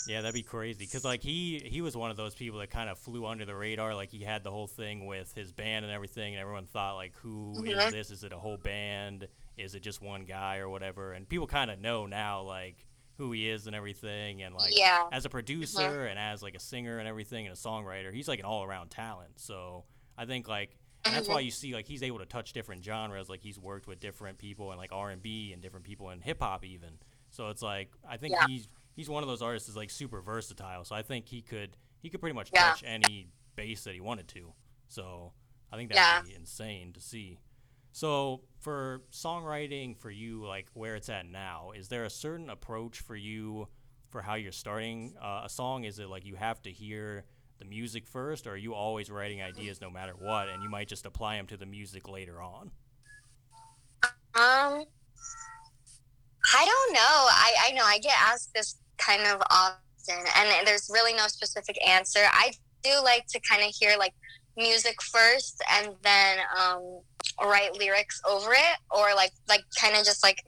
yeah, 0.07 0.22
that'd 0.22 0.34
be 0.34 0.44
crazy 0.44 0.80
because 0.80 1.06
like 1.06 1.22
he 1.22 1.62
he 1.63 1.81
was 1.81 1.95
one 1.95 2.12
of 2.12 2.18
those 2.18 2.34
people 2.34 2.60
that 2.60 2.72
kind 2.72 2.90
of 2.90 2.98
flew 2.98 3.25
under 3.25 3.45
the 3.45 3.56
radar. 3.56 3.94
Like 3.94 4.10
he 4.10 4.24
had 4.24 4.44
the 4.44 4.52
whole 4.52 4.68
thing 4.68 5.06
with 5.06 5.34
his 5.34 5.52
band 5.52 5.86
and 5.86 5.94
everything, 5.94 6.34
and 6.34 6.42
everyone 6.42 6.66
thought 6.66 6.95
like, 6.95 7.13
who 7.22 7.54
mm-hmm. 7.57 7.68
is 7.68 7.92
this? 7.92 8.12
Is 8.12 8.24
it 8.24 8.34
a 8.34 8.38
whole 8.38 8.57
band? 8.57 9.28
Is 9.57 9.75
it 9.75 9.81
just 9.81 10.02
one 10.02 10.25
guy 10.25 10.57
or 10.57 10.69
whatever? 10.69 11.13
And 11.13 11.28
people 11.28 11.48
kind 11.48 11.69
of 11.69 11.80
know 11.80 12.06
now 12.06 12.42
like 12.42 12.86
who 13.19 13.33
he 13.33 13.50
is 13.50 13.68
and 13.68 13.75
everything 13.75 14.42
and 14.42 14.56
like 14.56 14.75
yeah. 14.75 15.04
as 15.12 15.25
a 15.25 15.30
producer 15.30 15.81
uh-huh. 15.81 16.07
and 16.10 16.18
as 16.18 16.42
like 16.42 16.56
a 16.56 16.60
singer 16.60 17.00
and 17.00 17.07
everything 17.07 17.45
and 17.45 17.54
a 17.54 17.57
songwriter 17.57 18.13
he's 18.13 18.30
like 18.30 18.39
an 18.39 18.45
all-around 18.45 18.89
talent 18.89 19.31
so 19.36 19.83
i 20.18 20.25
think 20.25 20.48
like 20.48 20.77
and 21.04 21.13
that's 21.13 21.27
why 21.27 21.36
mm-hmm. 21.36 21.45
you 21.45 21.51
see 21.51 21.74
like 21.74 21.86
he's 21.86 22.01
able 22.01 22.18
to 22.18 22.25
touch 22.25 22.54
different 22.54 22.81
genres 22.81 23.27
like 23.30 23.42
he's 23.42 23.60
worked 23.60 23.88
with 23.88 24.00
different 24.00 24.38
people 24.38 24.71
and 24.71 24.80
like 24.80 24.92
r&b 24.94 25.51
and 25.51 25.62
different 25.62 25.86
people 25.86 26.10
in 26.12 26.21
hip-hop 26.21 26.63
even 26.63 26.92
so 27.30 27.50
it's 27.50 27.62
like 27.62 27.89
i 28.10 28.16
think 28.16 28.33
yeah. 28.33 28.48
he's 28.48 28.69
he's 28.95 29.10
one 29.10 29.21
of 29.21 29.27
those 29.27 29.42
artists 29.42 29.68
is 29.68 29.75
like 29.75 29.89
super 29.89 30.21
versatile 30.21 30.86
so 30.86 30.95
i 30.95 31.01
think 31.01 31.27
he 31.27 31.42
could 31.42 31.75
he 32.01 32.10
could 32.10 32.21
pretty 32.21 32.36
much 32.36 32.50
yeah. 32.54 32.69
touch 32.69 32.83
any 32.86 33.27
base 33.57 33.83
that 33.83 33.94
he 33.94 34.00
wanted 34.00 34.30
to 34.30 34.54
so 34.88 35.33
i 35.74 35.75
think 35.75 35.92
that'd 35.92 36.25
be 36.25 36.33
insane 36.33 36.94
to 36.94 37.01
see 37.01 37.38
so 37.91 38.41
for 38.59 39.01
songwriting 39.12 39.97
for 39.97 40.12
you, 40.12 40.45
like 40.45 40.68
where 40.74 40.95
it's 40.95 41.09
at 41.09 41.25
now, 41.25 41.71
is 41.75 41.88
there 41.88 42.03
a 42.03 42.09
certain 42.09 42.50
approach 42.50 43.00
for 43.00 43.15
you 43.15 43.68
for 44.09 44.21
how 44.21 44.36
you're 44.36 44.51
starting 44.51 45.13
uh, 45.21 45.41
a 45.45 45.50
song? 45.50 45.83
Is 45.83 46.00
it 46.00 46.09
like 46.09 46.25
you 46.25 46.36
have 46.36 46.62
to 46.63 46.71
hear 46.71 47.25
the 47.59 47.65
music 47.65 48.07
first, 48.07 48.47
or 48.47 48.51
are 48.51 48.57
you 48.57 48.74
always 48.74 49.09
writing 49.09 49.41
ideas 49.41 49.81
no 49.81 49.89
matter 49.89 50.13
what, 50.18 50.47
and 50.50 50.63
you 50.63 50.69
might 50.69 50.88
just 50.88 51.06
apply 51.06 51.36
them 51.36 51.47
to 51.47 51.57
the 51.57 51.65
music 51.65 52.07
later 52.07 52.41
on? 52.41 52.71
Um, 54.35 54.85
I 56.56 56.65
don't 56.65 56.94
know. 56.94 57.00
I 57.01 57.53
I 57.68 57.71
know 57.71 57.83
I 57.83 58.00
get 58.00 58.15
asked 58.18 58.53
this 58.53 58.77
kind 58.97 59.24
of 59.24 59.42
often, 59.51 60.25
and 60.35 60.68
there's 60.68 60.89
really 60.92 61.13
no 61.13 61.27
specific 61.27 61.77
answer. 61.88 62.21
I 62.31 62.51
do 62.83 62.92
like 63.03 63.27
to 63.27 63.39
kind 63.42 63.62
of 63.62 63.74
hear 63.77 63.97
like 63.97 64.13
music 64.57 65.01
first, 65.01 65.63
and 65.72 65.96
then 66.04 66.40
um, 66.60 67.01
write 67.42 67.78
lyrics 67.78 68.22
over 68.28 68.51
it 68.54 68.78
or 68.92 69.13
like 69.16 69.31
like 69.48 69.63
kind 69.80 69.96
of 69.96 70.04
just 70.04 70.24
like 70.24 70.44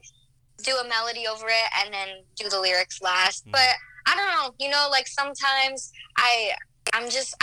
do 0.62 0.76
a 0.76 0.88
melody 0.88 1.26
over 1.26 1.46
it 1.46 1.70
and 1.82 1.92
then 1.92 2.08
do 2.36 2.48
the 2.48 2.60
lyrics 2.60 3.00
last 3.02 3.46
mm. 3.46 3.52
but 3.52 3.68
i 4.06 4.14
don't 4.14 4.26
know 4.28 4.54
you 4.58 4.70
know 4.70 4.88
like 4.90 5.06
sometimes 5.06 5.92
i 6.16 6.50
i'm 6.92 7.08
just 7.08 7.34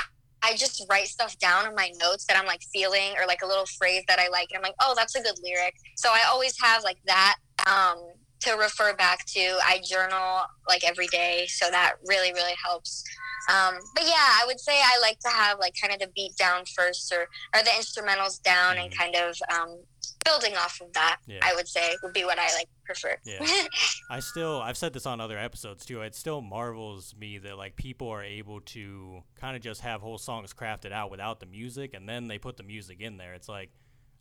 i 0.41 0.55
just 0.55 0.85
write 0.89 1.07
stuff 1.07 1.37
down 1.39 1.67
in 1.67 1.75
my 1.75 1.91
notes 1.99 2.25
that 2.25 2.37
i'm 2.37 2.45
like 2.45 2.61
feeling 2.73 3.13
or 3.19 3.25
like 3.27 3.41
a 3.43 3.47
little 3.47 3.65
phrase 3.77 4.03
that 4.07 4.19
i 4.19 4.27
like 4.29 4.47
and 4.51 4.57
i'm 4.57 4.63
like 4.63 4.75
oh 4.81 4.93
that's 4.95 5.15
a 5.15 5.21
good 5.21 5.35
lyric 5.43 5.73
so 5.95 6.09
i 6.09 6.21
always 6.29 6.53
have 6.61 6.83
like 6.83 6.99
that 7.05 7.35
um 7.67 7.97
to 8.39 8.53
refer 8.53 8.93
back 8.95 9.25
to 9.25 9.57
i 9.63 9.79
journal 9.83 10.41
like 10.67 10.83
every 10.83 11.07
day 11.07 11.45
so 11.47 11.69
that 11.69 11.93
really 12.05 12.33
really 12.33 12.55
helps 12.63 13.03
um, 13.49 13.79
but 13.95 14.03
yeah, 14.03 14.13
I 14.13 14.43
would 14.45 14.59
say 14.59 14.73
I 14.73 14.99
like 15.01 15.19
to 15.21 15.29
have 15.29 15.57
like 15.59 15.73
kind 15.79 15.91
of 15.91 15.99
the 15.99 16.11
beat 16.15 16.35
down 16.37 16.65
first 16.65 17.11
or, 17.11 17.21
or 17.55 17.63
the 17.63 17.71
instrumentals 17.71 18.41
down 18.43 18.75
mm 18.75 18.79
and 18.79 18.95
kind 18.95 19.15
of 19.15 19.35
um, 19.53 19.77
building 20.23 20.55
off 20.55 20.79
of 20.81 20.93
that. 20.93 21.17
Yeah. 21.27 21.39
I 21.41 21.53
would 21.55 21.67
say 21.67 21.95
would 22.03 22.13
be 22.13 22.23
what 22.23 22.37
I 22.39 22.53
like 22.55 22.67
prefer. 22.85 23.17
Yeah. 23.25 23.45
I 24.09 24.19
still 24.19 24.61
I've 24.61 24.77
said 24.77 24.93
this 24.93 25.05
on 25.05 25.19
other 25.19 25.37
episodes 25.37 25.85
too. 25.85 26.01
It 26.01 26.15
still 26.15 26.41
marvels 26.41 27.15
me 27.19 27.39
that 27.39 27.57
like 27.57 27.75
people 27.75 28.09
are 28.09 28.23
able 28.23 28.61
to 28.61 29.23
kind 29.39 29.55
of 29.55 29.61
just 29.61 29.81
have 29.81 30.01
whole 30.01 30.17
songs 30.17 30.53
crafted 30.53 30.91
out 30.91 31.11
without 31.11 31.39
the 31.39 31.45
music 31.45 31.93
and 31.93 32.07
then 32.07 32.27
they 32.27 32.37
put 32.37 32.57
the 32.57 32.63
music 32.63 33.01
in 33.01 33.17
there. 33.17 33.33
It's 33.33 33.49
like 33.49 33.71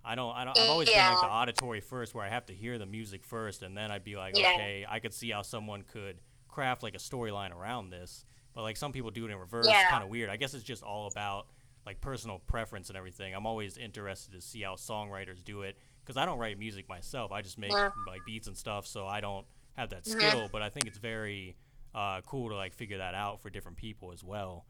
I 0.08 0.14
don't, 0.14 0.34
I 0.34 0.44
don't 0.44 0.58
I've 0.58 0.70
always 0.70 0.88
yeah. 0.88 1.10
been 1.10 1.18
like 1.18 1.26
the 1.26 1.32
auditory 1.32 1.80
first 1.80 2.14
where 2.14 2.24
I 2.24 2.30
have 2.30 2.46
to 2.46 2.54
hear 2.54 2.78
the 2.78 2.86
music 2.86 3.24
first 3.24 3.62
and 3.62 3.76
then 3.76 3.90
I'd 3.90 4.04
be 4.04 4.16
like, 4.16 4.38
yeah. 4.38 4.52
okay, 4.54 4.86
I 4.88 5.00
could 5.00 5.12
see 5.12 5.30
how 5.30 5.42
someone 5.42 5.82
could 5.82 6.16
craft 6.48 6.82
like 6.82 6.94
a 6.94 6.98
storyline 6.98 7.54
around 7.54 7.90
this. 7.90 8.24
But 8.54 8.62
like 8.62 8.76
some 8.76 8.90
people 8.90 9.10
do 9.10 9.26
it 9.26 9.30
in 9.30 9.36
reverse. 9.36 9.68
Yeah. 9.68 9.88
Kind 9.90 10.02
of 10.02 10.08
weird. 10.08 10.30
I 10.30 10.36
guess 10.36 10.54
it's 10.54 10.64
just 10.64 10.82
all 10.82 11.08
about 11.08 11.46
like 11.84 12.00
personal 12.00 12.40
preference 12.46 12.88
and 12.88 12.96
everything. 12.96 13.34
I'm 13.34 13.46
always 13.46 13.76
interested 13.76 14.32
to 14.32 14.40
see 14.40 14.62
how 14.62 14.74
songwriters 14.74 15.44
do 15.44 15.62
it 15.62 15.78
because 16.04 16.16
I 16.16 16.26
don't 16.26 16.38
write 16.38 16.58
music 16.58 16.88
myself. 16.88 17.30
I 17.30 17.42
just 17.42 17.58
make 17.58 17.70
yeah. 17.70 17.90
like 18.06 18.20
beats 18.26 18.48
and 18.48 18.56
stuff, 18.56 18.86
so 18.86 19.06
I 19.06 19.20
don't 19.20 19.46
have 19.76 19.90
that 19.90 20.04
mm-hmm. 20.04 20.18
skill. 20.18 20.48
But 20.50 20.62
I 20.62 20.70
think 20.70 20.86
it's 20.86 20.98
very 20.98 21.56
uh, 21.94 22.20
cool 22.26 22.48
to 22.48 22.56
like 22.56 22.74
figure 22.74 22.98
that 22.98 23.14
out 23.14 23.40
for 23.42 23.50
different 23.50 23.76
people 23.76 24.12
as 24.12 24.24
well. 24.24 24.64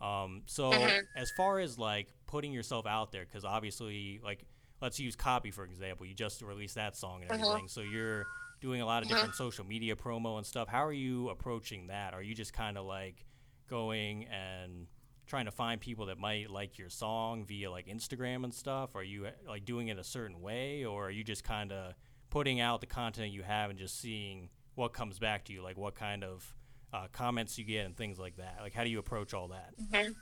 Um, 0.00 0.42
so 0.46 0.70
mm-hmm. 0.70 1.00
as 1.16 1.30
far 1.36 1.58
as 1.58 1.78
like 1.78 2.08
putting 2.26 2.52
yourself 2.52 2.86
out 2.86 3.12
there, 3.12 3.24
because 3.24 3.44
obviously 3.44 4.20
like 4.24 4.44
let's 4.80 5.00
use 5.00 5.16
copy 5.16 5.50
for 5.50 5.64
example. 5.64 6.06
You 6.06 6.14
just 6.14 6.42
released 6.42 6.74
that 6.76 6.96
song 6.96 7.22
and 7.22 7.30
mm-hmm. 7.30 7.42
everything, 7.42 7.68
so 7.68 7.80
you're 7.80 8.26
doing 8.60 8.80
a 8.80 8.86
lot 8.86 9.02
of 9.02 9.08
different 9.08 9.34
social 9.34 9.64
media 9.64 9.94
promo 9.94 10.38
and 10.38 10.46
stuff. 10.46 10.68
How 10.68 10.84
are 10.84 10.92
you 10.92 11.28
approaching 11.28 11.88
that? 11.88 12.14
Are 12.14 12.22
you 12.22 12.34
just 12.34 12.52
kind 12.52 12.78
of 12.78 12.86
like 12.86 13.24
going 13.68 14.26
and 14.26 14.86
trying 15.26 15.46
to 15.46 15.50
find 15.50 15.80
people 15.80 16.06
that 16.06 16.18
might 16.18 16.50
like 16.50 16.78
your 16.78 16.88
song 16.88 17.44
via 17.44 17.70
like 17.70 17.86
Instagram 17.86 18.44
and 18.44 18.54
stuff? 18.54 18.94
Are 18.94 19.02
you 19.02 19.26
like 19.46 19.64
doing 19.64 19.88
it 19.88 19.98
a 19.98 20.04
certain 20.04 20.40
way, 20.40 20.84
or 20.84 21.08
are 21.08 21.10
you 21.10 21.24
just 21.24 21.44
kind 21.44 21.72
of 21.72 21.94
putting 22.30 22.60
out 22.60 22.80
the 22.80 22.86
content 22.86 23.32
you 23.32 23.42
have 23.42 23.70
and 23.70 23.78
just 23.78 24.00
seeing 24.00 24.48
what 24.74 24.92
comes 24.92 25.18
back 25.18 25.44
to 25.44 25.52
you, 25.52 25.62
like 25.62 25.76
what 25.76 25.94
kind 25.94 26.24
of 26.24 26.54
uh, 26.92 27.06
comments 27.12 27.58
you 27.58 27.64
get 27.64 27.86
and 27.86 27.96
things 27.96 28.18
like 28.18 28.36
that? 28.36 28.58
Like, 28.60 28.74
how 28.74 28.84
do 28.84 28.90
you 28.90 28.98
approach 28.98 29.34
all 29.34 29.48
that? 29.48 29.74
Mm-hmm. 29.80 30.12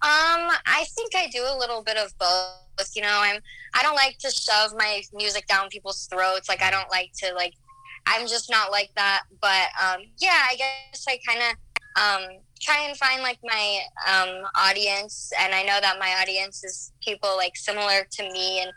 Um, 0.00 0.50
I 0.66 0.84
think 0.94 1.14
I 1.16 1.28
do 1.28 1.42
a 1.42 1.56
little 1.58 1.82
bit 1.82 1.96
of 1.96 2.16
both. 2.18 2.90
You 2.94 3.02
know, 3.02 3.18
I'm 3.20 3.40
I 3.74 3.82
don't 3.82 3.96
like 3.96 4.18
to 4.18 4.30
shove 4.30 4.72
my 4.76 5.02
music 5.12 5.46
down 5.46 5.68
people's 5.68 6.06
throats. 6.06 6.48
Like 6.48 6.62
I 6.62 6.70
don't 6.70 6.90
like 6.90 7.10
to 7.24 7.34
like 7.34 7.54
I'm 8.06 8.26
just 8.26 8.50
not 8.50 8.70
like 8.70 8.90
that. 8.96 9.24
But 9.40 9.68
um, 9.82 10.02
yeah, 10.18 10.46
I 10.50 10.56
guess 10.56 11.04
I 11.08 11.18
kind 11.26 11.40
of 11.40 11.56
um, 11.98 12.38
try 12.60 12.86
and 12.86 12.96
find 12.96 13.22
like 13.22 13.38
my 13.42 13.80
um, 14.06 14.44
audience, 14.54 15.30
and 15.40 15.54
I 15.54 15.62
know 15.62 15.78
that 15.80 15.98
my 15.98 16.16
audience 16.20 16.64
is 16.64 16.92
people 17.02 17.36
like 17.36 17.56
similar 17.56 18.06
to 18.10 18.22
me, 18.22 18.60
and 18.60 18.72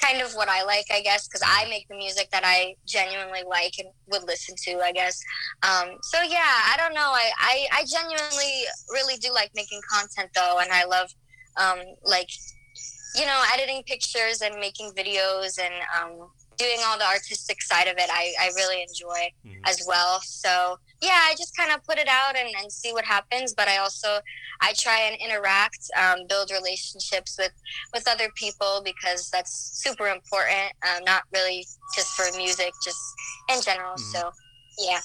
kind 0.00 0.22
of 0.22 0.34
what 0.34 0.48
I 0.48 0.64
like, 0.64 0.86
I 0.90 1.00
guess, 1.02 1.26
because 1.28 1.42
I 1.44 1.68
make 1.68 1.88
the 1.88 1.96
music 1.96 2.28
that 2.32 2.42
I 2.44 2.74
genuinely 2.86 3.42
like 3.48 3.74
and 3.78 3.88
would 4.08 4.24
listen 4.24 4.54
to, 4.64 4.80
I 4.84 4.92
guess. 4.92 5.20
Um, 5.62 5.96
so 6.02 6.22
yeah, 6.22 6.38
I 6.42 6.74
don't 6.76 6.94
know. 6.94 7.10
I, 7.12 7.30
I, 7.38 7.66
I 7.72 7.84
genuinely 7.84 8.64
really 8.90 9.16
do 9.18 9.32
like 9.32 9.50
making 9.54 9.80
content 9.90 10.30
though, 10.34 10.58
and 10.60 10.70
I 10.72 10.84
love 10.84 11.10
um, 11.56 11.78
like 12.04 12.28
you 13.14 13.24
know 13.24 13.42
editing 13.54 13.82
pictures 13.84 14.42
and 14.42 14.56
making 14.60 14.92
videos 14.92 15.58
and 15.58 15.74
um, 15.98 16.28
doing 16.56 16.78
all 16.86 16.98
the 16.98 17.06
artistic 17.06 17.62
side 17.62 17.88
of 17.88 17.96
it. 17.98 18.08
I, 18.10 18.32
I 18.40 18.50
really 18.56 18.82
enjoy 18.82 19.30
mm-hmm. 19.46 19.64
as 19.64 19.82
well. 19.86 20.20
So 20.22 20.78
yeah, 21.02 21.20
I 21.24 21.34
just 21.36 21.56
kind 21.56 21.72
of 21.72 21.84
put 21.84 21.98
it 21.98 22.08
out 22.08 22.36
and, 22.36 22.48
and 22.60 22.70
see 22.72 22.92
what 22.92 23.04
happens. 23.04 23.54
But 23.54 23.68
I 23.68 23.78
also 23.78 24.20
I 24.60 24.72
try 24.72 25.00
and 25.00 25.16
interact, 25.20 25.78
um, 25.96 26.26
build 26.28 26.50
relationships 26.50 27.36
with 27.38 27.52
with 27.92 28.08
other 28.08 28.30
people 28.34 28.82
because 28.84 29.30
that's 29.30 29.80
super 29.82 30.08
important. 30.08 30.72
Um, 30.82 31.04
not 31.04 31.22
really 31.32 31.66
just 31.94 32.08
for 32.16 32.24
music, 32.36 32.72
just 32.84 33.00
in 33.52 33.62
general. 33.62 33.94
Mm-hmm. 33.94 34.18
So 34.18 34.30
yeah. 34.78 35.00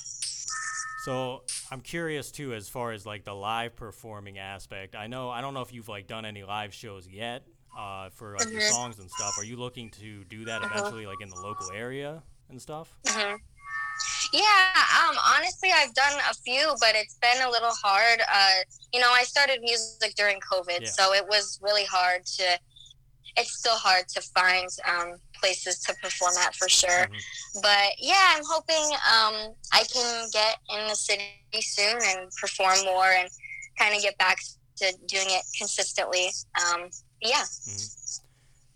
So 1.05 1.41
I'm 1.71 1.81
curious 1.81 2.29
too, 2.31 2.53
as 2.53 2.69
far 2.69 2.91
as 2.91 3.05
like 3.05 3.25
the 3.25 3.33
live 3.33 3.75
performing 3.75 4.37
aspect. 4.37 4.95
I 4.95 5.07
know 5.07 5.29
I 5.29 5.41
don't 5.41 5.53
know 5.53 5.61
if 5.61 5.73
you've 5.73 5.89
like 5.89 6.07
done 6.07 6.25
any 6.25 6.43
live 6.43 6.73
shows 6.73 7.07
yet 7.07 7.43
uh, 7.77 8.09
for 8.09 8.33
like 8.37 8.47
mm-hmm. 8.47 8.59
your 8.59 8.61
songs 8.61 8.99
and 8.99 9.09
stuff. 9.09 9.37
Are 9.37 9.45
you 9.45 9.57
looking 9.57 9.89
to 9.91 10.23
do 10.25 10.45
that 10.45 10.61
mm-hmm. 10.61 10.77
eventually, 10.77 11.05
like 11.05 11.21
in 11.21 11.29
the 11.29 11.39
local 11.41 11.71
area 11.71 12.21
and 12.49 12.61
stuff? 12.61 12.93
Mm-hmm. 13.05 13.35
Yeah, 14.33 14.71
um, 15.03 15.15
honestly, 15.35 15.69
I've 15.75 15.93
done 15.93 16.13
a 16.29 16.33
few, 16.33 16.73
but 16.79 16.93
it's 16.95 17.15
been 17.15 17.41
a 17.45 17.49
little 17.49 17.73
hard. 17.83 18.21
Uh, 18.21 18.63
you 18.93 18.99
know, 18.99 19.11
I 19.11 19.23
started 19.23 19.59
music 19.61 20.15
during 20.15 20.39
COVID, 20.39 20.81
yeah. 20.81 20.87
so 20.87 21.13
it 21.13 21.25
was 21.27 21.59
really 21.61 21.85
hard 21.85 22.25
to. 22.37 22.43
It's 23.37 23.57
still 23.57 23.75
hard 23.75 24.09
to 24.09 24.21
find 24.21 24.67
um, 24.89 25.13
places 25.39 25.79
to 25.83 25.93
perform 26.01 26.33
at 26.43 26.53
for 26.55 26.67
sure. 26.67 26.89
Mm-hmm. 26.89 27.61
But 27.61 27.93
yeah, 27.99 28.35
I'm 28.35 28.43
hoping 28.45 28.83
um, 28.93 29.55
I 29.71 29.83
can 29.91 30.27
get 30.33 30.57
in 30.69 30.87
the 30.87 30.95
city 30.95 31.23
soon 31.61 31.97
and 32.03 32.29
perform 32.41 32.83
more 32.83 33.05
and 33.05 33.29
kind 33.77 33.95
of 33.95 34.01
get 34.01 34.17
back 34.17 34.39
to 34.77 34.93
doing 35.07 35.27
it 35.29 35.43
consistently. 35.57 36.29
Um, 36.59 36.89
yeah. 37.21 37.41
Mm-hmm. 37.41 38.27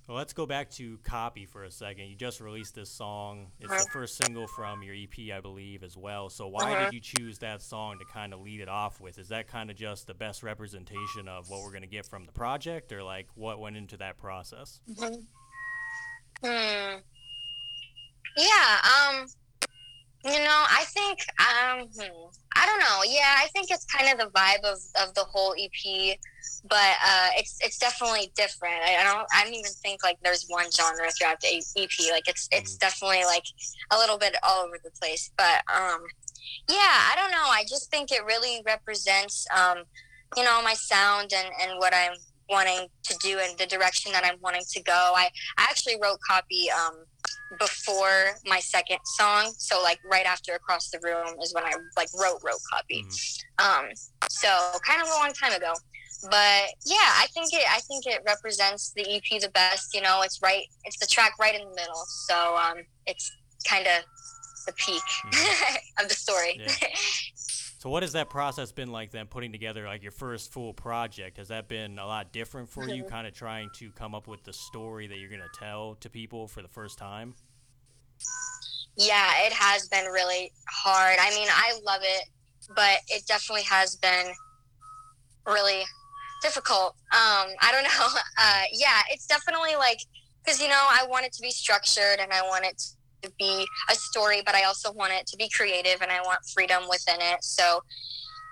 Well, 0.08 0.18
let's 0.18 0.34
go 0.34 0.46
back 0.46 0.70
to 0.72 1.00
Copy 1.04 1.48
for 1.48 1.64
a 1.64 1.72
second. 1.72 2.06
You 2.10 2.16
just 2.16 2.40
released 2.40 2.75
this 2.75 2.92
song. 2.92 3.48
It's 3.60 3.72
uh-huh. 3.72 3.84
the 3.84 3.90
first 3.90 4.24
single 4.24 4.46
from 4.46 4.84
your 4.84 4.94
EP, 4.94 5.36
I 5.36 5.40
believe, 5.40 5.84
as 5.84 5.98
well. 5.98 6.30
So, 6.30 6.48
why 6.48 6.72
uh-huh. 6.72 6.86
did 6.86 6.94
you 6.94 7.00
choose 7.00 7.40
that 7.40 7.64
song 7.64 7.98
to 7.98 8.06
kind 8.06 8.32
of 8.32 8.42
lead 8.42 8.60
it 8.60 8.70
off 8.70 9.02
with? 9.02 9.18
Is 9.18 9.30
that 9.30 9.48
kind 9.48 9.72
of 9.72 9.75
just 9.75 10.06
the 10.06 10.14
best 10.14 10.44
representation 10.44 11.28
of 11.28 11.50
what 11.50 11.64
we're 11.64 11.72
going 11.72 11.82
to 11.82 11.88
get 11.88 12.06
from 12.06 12.25
the 12.25 12.32
project, 12.32 12.92
or 12.92 13.02
like 13.02 13.28
what 13.34 13.60
went 13.60 13.78
into 13.78 13.98
that 13.98 14.20
process? 14.20 14.80
Mm-hmm. 14.88 15.16
Hmm. 16.44 17.00
Yeah. 18.38 18.78
Um. 19.10 19.25
You 20.25 20.39
know, 20.39 20.63
I 20.70 20.84
think 20.88 21.20
um. 21.39 21.88
Hmm, 21.88 22.25
I 22.55 22.65
don't 22.65 22.79
know. 22.79 23.01
Yeah, 23.05 23.36
I 23.38 23.48
think 23.53 23.70
it's 23.70 23.86
kind 23.86 24.12
of 24.12 24.17
the 24.17 24.32
vibe 24.32 24.63
of 24.63 24.79
of 25.00 25.13
the 25.13 25.24
whole 25.24 25.53
EP, 25.53 26.17
but 26.67 26.96
uh, 27.05 27.29
it's 27.38 27.60
it's 27.62 27.77
definitely 27.77 28.32
different. 28.36 28.75
I, 28.84 29.01
I 29.01 29.03
don't. 29.03 29.27
I 29.32 29.44
don't 29.44 29.53
even 29.53 29.72
think 29.84 30.03
like 30.03 30.17
there's 30.24 30.46
one 30.48 30.65
genre 30.72 31.12
throughout 31.12 31.39
the 31.41 31.63
EP. 31.77 32.12
Like 32.12 32.27
it's 32.27 32.50
it's 32.51 32.75
mm. 32.75 32.79
definitely 32.79 33.24
like 33.25 33.46
a 33.91 33.98
little 33.98 34.17
bit 34.17 34.36
all 34.41 34.65
over 34.65 34.77
the 34.84 34.89
place. 35.00 35.29
But 35.38 35.62
um, 35.72 36.01
yeah, 36.67 36.75
I 36.79 37.13
don't 37.15 37.32
know. 37.32 37.46
I 37.46 37.63
just 37.70 37.91
think 37.91 38.12
it 38.12 38.25
really 38.25 38.63
represents 38.65 39.46
um, 39.55 39.84
you 40.36 40.44
know, 40.44 40.62
my 40.63 40.74
sound 40.74 41.34
and 41.36 41.50
and 41.62 41.77
what 41.77 41.94
I'm 41.94 42.17
wanting 42.50 42.88
to 43.03 43.17
do 43.17 43.39
and 43.41 43.58
the 43.58 43.65
direction 43.65 44.12
that 44.12 44.24
I'm 44.24 44.39
wanting 44.41 44.63
to 44.70 44.84
go. 44.84 45.13
I, 45.15 45.29
I 45.58 45.63
actually 45.63 45.96
wrote 46.01 46.20
copy 46.27 46.70
um, 46.72 47.05
before 47.60 48.36
my 48.46 48.60
second 48.60 49.00
song, 49.03 49.53
so 49.58 49.82
like 49.82 50.00
right 50.10 50.25
after 50.25 50.53
Across 50.53 50.89
the 50.91 51.00
Room 51.03 51.36
is 51.41 51.53
when 51.53 51.63
I 51.63 51.72
like 51.98 52.10
wrote 52.20 52.41
wrote 52.44 52.60
copy. 52.72 53.03
Mm-hmm. 53.03 53.86
Um, 53.86 53.91
so 54.29 54.48
kind 54.86 55.01
of 55.01 55.08
a 55.08 55.12
long 55.12 55.32
time 55.34 55.53
ago. 55.53 55.74
But 56.24 56.70
yeah, 56.86 56.98
I 56.98 57.27
think 57.34 57.53
it 57.53 57.65
I 57.70 57.79
think 57.82 58.05
it 58.08 58.22
represents 58.25 58.91
the 58.96 59.15
EP 59.15 59.41
the 59.41 59.50
best. 59.50 59.94
You 59.94 60.01
know, 60.01 60.22
it's 60.24 60.41
right 60.41 60.63
it's 60.84 61.00
the 61.00 61.08
track 61.08 61.34
right 61.39 61.55
in 61.55 61.62
the 61.62 61.75
middle. 61.75 62.03
So 62.27 62.58
um, 62.58 62.77
it's 63.05 63.32
kind 63.67 63.88
of 63.88 64.03
the 64.65 64.74
peak 64.74 65.01
mm-hmm. 65.27 65.75
of 66.03 66.10
the 66.10 66.15
story. 66.15 66.60
Yeah. 66.60 66.88
So 67.86 67.92
what 67.92 68.01
has 68.01 68.13
that 68.13 68.32
process 68.32 68.72
been 68.72 68.92
like 68.92 69.12
then 69.12 69.27
putting 69.27 69.51
together 69.51 69.86
like 69.86 70.01
your 70.01 70.12
first 70.12 70.51
full 70.51 70.74
project? 70.74 71.38
Has 71.38 71.50
that 71.50 71.68
been 71.68 72.00
a 72.00 72.08
lot 72.08 72.32
different 72.32 72.68
for 72.68 72.89
you 72.89 73.04
kind 73.04 73.27
of 73.27 73.36
trying 73.36 73.70
to 73.75 73.92
come 73.92 74.15
up 74.15 74.27
with 74.27 74.44
the 74.44 74.54
story 74.54 75.06
that 75.06 75.20
you're 75.20 75.30
going 75.30 75.44
to 75.44 75.60
tell 75.60 75.94
to 76.00 76.10
people 76.10 76.48
for 76.48 76.63
the 76.63 76.68
first 76.68 76.98
time? 76.98 77.36
Yeah, 78.98 79.30
it 79.46 79.54
has 79.54 79.88
been 79.88 80.06
really 80.06 80.51
hard. 80.68 81.20
I 81.22 81.30
mean, 81.30 81.48
I 81.48 81.77
love 81.86 82.01
it, 82.01 82.27
but 82.75 83.01
it 83.08 83.27
definitely 83.27 83.65
has 83.65 83.96
been 83.98 84.34
really 85.46 85.84
difficult. 86.42 86.96
Um, 87.12 87.54
I 87.62 87.70
don't 87.72 87.84
know. 88.00 88.20
Uh, 88.39 88.63
yeah, 88.74 89.01
it's 89.12 89.27
definitely 89.27 89.75
like 89.75 90.00
because 90.44 90.60
you 90.60 90.70
know 90.70 90.88
I 90.89 91.06
want 91.08 91.27
it 91.27 91.34
to 91.34 91.42
be 91.44 91.51
structured 91.51 92.18
and 92.20 92.34
I 92.34 92.42
want 92.42 92.65
it 92.65 92.82
to 93.25 93.32
be 93.38 93.67
a 93.89 93.96
story, 93.96 94.41
but 94.46 94.55
I 94.55 94.63
also 94.63 94.91
want 94.91 95.13
it 95.13 95.27
to 95.27 95.38
be 95.38 95.50
creative 95.50 96.01
and 96.01 96.12
I 96.12 96.22
want 96.22 96.39
freedom 96.53 96.84
within 96.89 97.17
it. 97.20 97.44
So, 97.44 97.82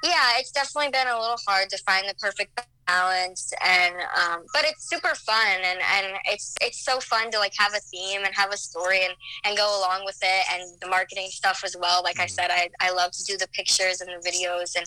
yeah, 0.04 0.34
it's 0.38 0.52
definitely 0.52 0.92
been 0.92 1.08
a 1.08 1.20
little 1.20 1.40
hard 1.48 1.70
to 1.70 1.78
find 1.86 2.08
the 2.08 2.16
perfect 2.16 2.60
balance 2.86 3.54
and 3.64 3.96
um, 3.96 4.44
but 4.54 4.64
it's 4.66 4.90
super 4.90 5.16
fun 5.16 5.58
and, 5.64 5.80
and 5.80 6.18
it's 6.26 6.56
it's 6.62 6.84
so 6.84 7.00
fun 7.00 7.32
to 7.32 7.40
like 7.40 7.54
have 7.58 7.74
a 7.74 7.80
theme 7.80 8.22
and 8.24 8.34
have 8.36 8.52
a 8.52 8.58
story 8.58 9.04
and, 9.04 9.14
and 9.46 9.58
go 9.58 9.80
along 9.80 10.04
with 10.06 10.18
it 10.22 10.46
and 10.54 10.64
the 10.82 10.88
marketing 10.88 11.28
stuff 11.30 11.62
as 11.64 11.76
well 11.80 12.04
like 12.04 12.20
i 12.20 12.24
mm-hmm. 12.24 12.30
said 12.30 12.50
I, 12.52 12.70
I 12.80 12.92
love 12.92 13.12
to 13.12 13.24
do 13.24 13.38
the 13.38 13.48
pictures 13.54 14.02
and 14.02 14.10
the 14.10 14.30
videos 14.30 14.76
and 14.76 14.86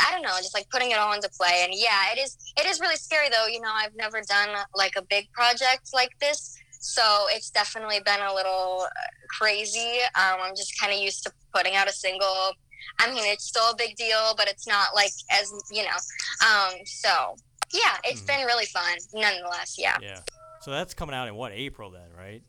i 0.00 0.10
don't 0.10 0.22
know 0.22 0.36
just 0.38 0.54
like 0.54 0.68
putting 0.70 0.90
it 0.90 0.98
all 0.98 1.12
into 1.12 1.28
play 1.30 1.64
and 1.64 1.72
yeah 1.74 2.12
it 2.14 2.18
is 2.18 2.36
it 2.58 2.66
is 2.66 2.80
really 2.80 2.96
scary 2.96 3.28
though 3.28 3.46
you 3.46 3.60
know 3.60 3.72
i've 3.74 3.94
never 3.96 4.20
done 4.22 4.48
like 4.74 4.94
a 4.96 5.02
big 5.02 5.30
project 5.32 5.90
like 5.92 6.18
this 6.20 6.56
so 6.78 7.26
it's 7.30 7.50
definitely 7.50 8.00
been 8.04 8.20
a 8.20 8.32
little 8.32 8.86
uh, 8.86 8.88
crazy. 9.28 10.00
Um, 10.14 10.40
I'm 10.40 10.56
just 10.56 10.78
kind 10.80 10.92
of 10.92 10.98
used 10.98 11.22
to 11.24 11.32
putting 11.54 11.74
out 11.74 11.88
a 11.88 11.92
single. 11.92 12.52
I 13.00 13.10
mean, 13.12 13.24
it's 13.24 13.44
still 13.44 13.70
a 13.70 13.76
big 13.76 13.96
deal, 13.96 14.34
but 14.36 14.48
it's 14.48 14.66
not 14.66 14.88
like 14.94 15.12
as 15.30 15.52
you 15.70 15.82
know. 15.82 15.98
Um, 16.46 16.74
so 16.84 17.36
yeah, 17.72 17.96
it's 18.04 18.20
mm-hmm. 18.20 18.38
been 18.38 18.46
really 18.46 18.66
fun, 18.66 18.98
nonetheless. 19.14 19.76
Yeah. 19.78 19.96
Yeah. 20.00 20.20
So 20.60 20.70
that's 20.70 20.94
coming 20.94 21.14
out 21.14 21.28
in 21.28 21.34
what 21.34 21.52
April 21.52 21.90
then, 21.90 22.08
right? 22.16 22.42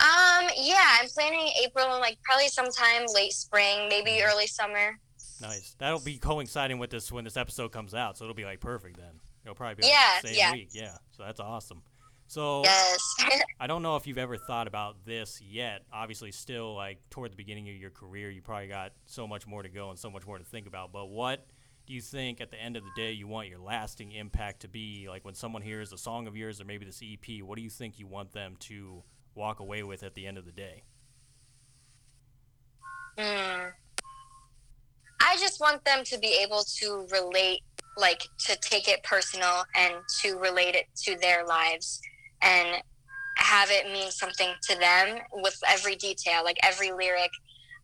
Um. 0.00 0.48
Yeah, 0.56 0.98
I'm 1.00 1.08
planning 1.08 1.50
April, 1.64 1.86
and 1.90 2.00
like 2.00 2.18
probably 2.22 2.48
sometime 2.48 3.06
late 3.14 3.32
spring, 3.32 3.88
maybe 3.88 4.10
mm-hmm. 4.10 4.30
early 4.30 4.46
summer. 4.46 4.98
Nice. 5.40 5.74
That'll 5.78 6.00
be 6.00 6.18
coinciding 6.18 6.78
with 6.78 6.90
this 6.90 7.12
when 7.12 7.24
this 7.24 7.36
episode 7.36 7.72
comes 7.72 7.94
out, 7.94 8.18
so 8.18 8.24
it'll 8.24 8.34
be 8.34 8.44
like 8.44 8.60
perfect 8.60 8.96
then. 8.96 9.20
It'll 9.44 9.54
probably 9.54 9.76
be 9.76 9.82
like 9.84 9.92
yeah, 9.92 10.20
the 10.20 10.28
same 10.28 10.36
yeah. 10.36 10.52
week. 10.52 10.68
Yeah. 10.72 10.96
So 11.16 11.22
that's 11.22 11.40
awesome. 11.40 11.82
So 12.28 12.62
yes. 12.62 12.98
I 13.60 13.66
don't 13.66 13.82
know 13.82 13.96
if 13.96 14.06
you've 14.06 14.18
ever 14.18 14.36
thought 14.36 14.68
about 14.68 15.04
this 15.06 15.40
yet. 15.40 15.82
Obviously, 15.92 16.30
still 16.30 16.74
like 16.74 16.98
toward 17.08 17.32
the 17.32 17.36
beginning 17.36 17.68
of 17.70 17.76
your 17.76 17.90
career, 17.90 18.30
you 18.30 18.42
probably 18.42 18.68
got 18.68 18.92
so 19.06 19.26
much 19.26 19.46
more 19.46 19.62
to 19.62 19.68
go 19.68 19.88
and 19.90 19.98
so 19.98 20.10
much 20.10 20.26
more 20.26 20.38
to 20.38 20.44
think 20.44 20.66
about. 20.66 20.92
But 20.92 21.06
what 21.06 21.46
do 21.86 21.94
you 21.94 22.02
think 22.02 22.42
at 22.42 22.50
the 22.50 22.62
end 22.62 22.76
of 22.76 22.84
the 22.84 22.90
day 22.94 23.12
you 23.12 23.26
want 23.26 23.48
your 23.48 23.58
lasting 23.58 24.12
impact 24.12 24.60
to 24.60 24.68
be? 24.68 25.06
Like 25.08 25.24
when 25.24 25.34
someone 25.34 25.62
hears 25.62 25.90
a 25.92 25.98
song 25.98 26.26
of 26.26 26.36
yours 26.36 26.60
or 26.60 26.66
maybe 26.66 26.84
this 26.84 27.02
EP, 27.02 27.42
what 27.42 27.56
do 27.56 27.62
you 27.62 27.70
think 27.70 27.98
you 27.98 28.06
want 28.06 28.32
them 28.32 28.56
to 28.60 29.02
walk 29.34 29.60
away 29.60 29.82
with 29.82 30.02
at 30.02 30.14
the 30.14 30.26
end 30.26 30.36
of 30.36 30.44
the 30.44 30.52
day? 30.52 30.82
Mm. 33.16 33.72
I 35.20 35.36
just 35.38 35.60
want 35.60 35.82
them 35.86 36.04
to 36.04 36.18
be 36.18 36.38
able 36.42 36.62
to 36.76 37.06
relate, 37.10 37.62
like 37.96 38.22
to 38.40 38.56
take 38.60 38.86
it 38.86 39.02
personal 39.02 39.64
and 39.74 39.94
to 40.20 40.36
relate 40.36 40.74
it 40.74 40.86
to 41.04 41.16
their 41.16 41.46
lives 41.46 42.02
and 42.42 42.82
have 43.36 43.70
it 43.70 43.86
mean 43.92 44.10
something 44.10 44.50
to 44.62 44.78
them 44.78 45.18
with 45.32 45.58
every 45.68 45.94
detail, 45.94 46.44
like 46.44 46.58
every 46.62 46.90
lyric, 46.92 47.30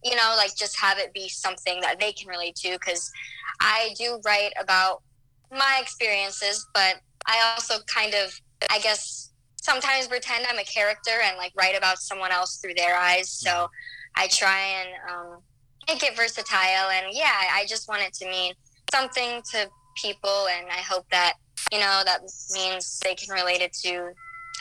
you 0.02 0.14
know, 0.14 0.34
like 0.36 0.54
just 0.56 0.78
have 0.80 0.98
it 0.98 1.14
be 1.14 1.28
something 1.28 1.80
that 1.80 2.00
they 2.00 2.12
can 2.12 2.28
relate 2.28 2.56
to. 2.56 2.72
Because 2.72 3.10
I 3.60 3.94
do 3.98 4.20
write 4.24 4.52
about 4.60 5.02
my 5.50 5.78
experiences, 5.80 6.66
but 6.74 6.96
I 7.26 7.54
also 7.54 7.76
kind 7.86 8.14
of, 8.14 8.38
I 8.70 8.80
guess, 8.80 9.30
sometimes 9.56 10.08
pretend 10.08 10.44
I'm 10.48 10.58
a 10.58 10.64
character 10.64 11.22
and 11.24 11.38
like 11.38 11.52
write 11.56 11.76
about 11.76 11.98
someone 11.98 12.32
else 12.32 12.58
through 12.58 12.74
their 12.74 12.96
eyes. 12.96 13.30
So 13.30 13.68
I 14.16 14.28
try 14.28 14.60
and 14.60 14.88
um, 15.10 15.38
make 15.88 16.02
it 16.02 16.16
versatile. 16.16 16.90
And 16.90 17.06
yeah, 17.12 17.32
I 17.52 17.64
just 17.66 17.88
want 17.88 18.02
it 18.02 18.12
to 18.14 18.26
mean 18.26 18.52
something 18.92 19.40
to 19.52 19.68
people. 19.96 20.48
And 20.50 20.66
I 20.68 20.82
hope 20.82 21.06
that, 21.10 21.34
you 21.72 21.78
know, 21.78 22.02
that 22.04 22.20
means 22.52 22.98
they 23.02 23.14
can 23.14 23.32
relate 23.32 23.62
it 23.62 23.72
to 23.84 24.12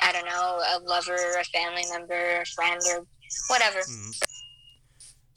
I 0.01 0.11
don't 0.11 0.25
know, 0.25 0.59
a 0.75 0.79
lover, 0.83 1.15
a 1.39 1.43
family 1.45 1.83
member, 1.91 2.41
a 2.41 2.45
friend, 2.45 2.81
or 2.93 3.05
whatever. 3.49 3.79
Mm-hmm. 3.79 4.11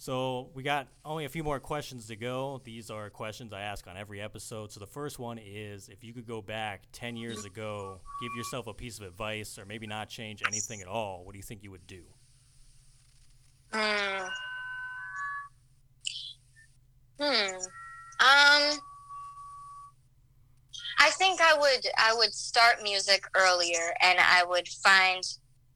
So 0.06 0.50
we 0.54 0.62
got 0.62 0.86
only 1.04 1.24
a 1.24 1.28
few 1.28 1.42
more 1.42 1.58
questions 1.58 2.06
to 2.06 2.14
go. 2.14 2.60
These 2.62 2.90
are 2.90 3.10
questions 3.10 3.52
I 3.52 3.62
ask 3.62 3.88
on 3.88 3.96
every 3.96 4.20
episode. 4.20 4.70
So 4.70 4.78
the 4.78 4.86
first 4.86 5.18
one 5.18 5.36
is 5.36 5.88
if 5.88 6.04
you 6.04 6.14
could 6.14 6.28
go 6.28 6.40
back 6.40 6.82
10 6.92 7.16
years 7.16 7.44
ago, 7.44 8.00
give 8.22 8.30
yourself 8.36 8.68
a 8.68 8.72
piece 8.72 9.00
of 9.00 9.04
advice 9.04 9.58
or 9.58 9.64
maybe 9.64 9.88
not 9.88 10.08
change 10.08 10.42
anything 10.46 10.80
at 10.80 10.86
all, 10.86 11.24
what 11.24 11.32
do 11.32 11.38
you 11.38 11.42
think 11.42 11.64
you 11.64 11.72
would 11.72 11.88
do? 11.88 12.02
Hmm. 13.72 14.28
Hmm. 17.18 17.56
Um. 18.20 18.78
I 20.98 21.10
think 21.10 21.40
I 21.40 21.54
would 21.58 21.86
I 21.98 22.14
would 22.14 22.32
start 22.34 22.82
music 22.82 23.24
earlier, 23.34 23.94
and 24.00 24.18
I 24.18 24.44
would 24.44 24.66
find 24.82 25.22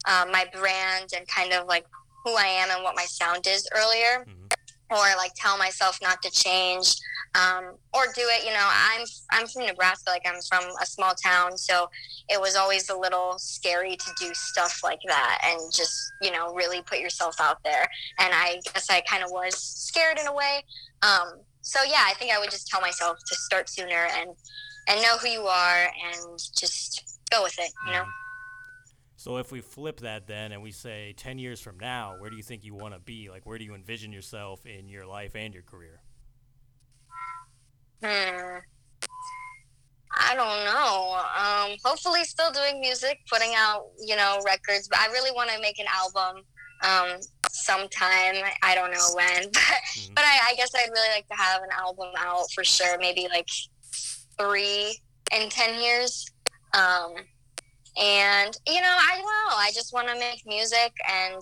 um, 0.07 0.31
my 0.31 0.45
brand 0.51 1.09
and 1.15 1.27
kind 1.27 1.53
of 1.53 1.67
like 1.67 1.85
who 2.23 2.35
I 2.35 2.45
am 2.45 2.69
and 2.71 2.83
what 2.83 2.95
my 2.95 3.05
sound 3.05 3.45
is 3.47 3.67
earlier, 3.75 4.25
Mhm. 4.27 4.51
or 4.89 5.15
like 5.17 5.31
tell 5.35 5.57
myself 5.57 5.99
not 6.01 6.21
to 6.23 6.31
change, 6.31 6.95
um, 7.35 7.77
or 7.93 8.07
do 8.13 8.21
it. 8.35 8.43
You 8.43 8.51
know, 8.53 8.67
I'm 8.67 9.05
I'm 9.31 9.47
from 9.47 9.65
Nebraska, 9.67 10.09
like 10.09 10.25
I'm 10.25 10.41
from 10.49 10.65
a 10.81 10.85
small 10.85 11.13
town, 11.15 11.57
so 11.57 11.89
it 12.29 12.39
was 12.41 12.55
always 12.55 12.89
a 12.89 12.95
little 12.95 13.37
scary 13.37 13.95
to 13.97 14.11
do 14.19 14.33
stuff 14.33 14.81
like 14.83 14.99
that 15.07 15.39
and 15.43 15.59
just 15.71 15.95
you 16.21 16.31
know 16.31 16.53
really 16.53 16.81
put 16.81 16.99
yourself 16.99 17.35
out 17.39 17.63
there. 17.63 17.87
And 18.19 18.33
I 18.33 18.59
guess 18.73 18.89
I 18.89 19.01
kind 19.01 19.23
of 19.23 19.29
was 19.31 19.55
scared 19.61 20.17
in 20.19 20.27
a 20.27 20.33
way. 20.33 20.63
Um, 21.03 21.41
so 21.61 21.79
yeah, 21.83 22.03
I 22.07 22.13
think 22.15 22.31
I 22.31 22.39
would 22.39 22.49
just 22.49 22.67
tell 22.67 22.81
myself 22.81 23.17
to 23.27 23.35
start 23.35 23.69
sooner 23.69 24.07
and 24.13 24.31
and 24.91 25.01
know 25.01 25.17
who 25.17 25.27
you 25.29 25.41
are 25.47 25.83
and 26.05 26.37
just 26.59 27.19
go 27.31 27.43
with 27.43 27.57
it. 27.57 27.71
You 27.87 27.93
know. 27.93 28.03
So 29.15 29.37
if 29.37 29.51
we 29.51 29.61
flip 29.61 29.99
that 30.01 30.27
then 30.27 30.51
and 30.51 30.61
we 30.61 30.71
say 30.71 31.13
10 31.15 31.37
years 31.37 31.61
from 31.61 31.77
now, 31.79 32.15
where 32.19 32.29
do 32.29 32.35
you 32.35 32.41
think 32.43 32.63
you 32.65 32.73
want 32.73 32.93
to 32.95 32.99
be? 32.99 33.29
Like, 33.29 33.45
where 33.45 33.57
do 33.59 33.63
you 33.63 33.75
envision 33.75 34.11
yourself 34.11 34.65
in 34.65 34.89
your 34.89 35.05
life 35.05 35.35
and 35.35 35.53
your 35.53 35.63
career? 35.63 36.01
Hmm. 38.03 38.57
I 40.13 40.35
don't 40.35 40.65
know. 40.65 41.21
Um, 41.37 41.77
hopefully, 41.85 42.23
still 42.25 42.51
doing 42.51 42.81
music, 42.81 43.19
putting 43.31 43.53
out 43.55 43.83
you 43.99 44.15
know 44.15 44.41
records. 44.45 44.87
But 44.89 44.99
I 44.99 45.07
really 45.07 45.31
want 45.31 45.49
to 45.51 45.61
make 45.61 45.79
an 45.79 45.85
album 45.87 46.43
um, 46.83 47.19
sometime. 47.49 48.35
I 48.61 48.75
don't 48.75 48.91
know 48.91 49.07
when, 49.15 49.43
but 49.53 49.61
Mhm. 49.61 50.15
but 50.15 50.23
I, 50.25 50.49
I 50.49 50.55
guess 50.55 50.69
I'd 50.75 50.89
really 50.89 51.09
like 51.15 51.27
to 51.29 51.35
have 51.35 51.61
an 51.61 51.69
album 51.77 52.11
out 52.17 52.45
for 52.53 52.63
sure. 52.63 52.97
Maybe 52.97 53.27
like 53.29 53.47
three 54.41 54.97
in 55.33 55.49
ten 55.49 55.81
years. 55.81 56.25
Um, 56.73 57.13
and 57.97 58.55
you 58.67 58.81
know, 58.81 58.97
I 58.99 59.15
don't 59.15 59.23
know. 59.25 59.57
I 59.57 59.71
just 59.73 59.93
want 59.93 60.07
to 60.07 60.15
make 60.15 60.41
music 60.45 60.93
and 61.09 61.35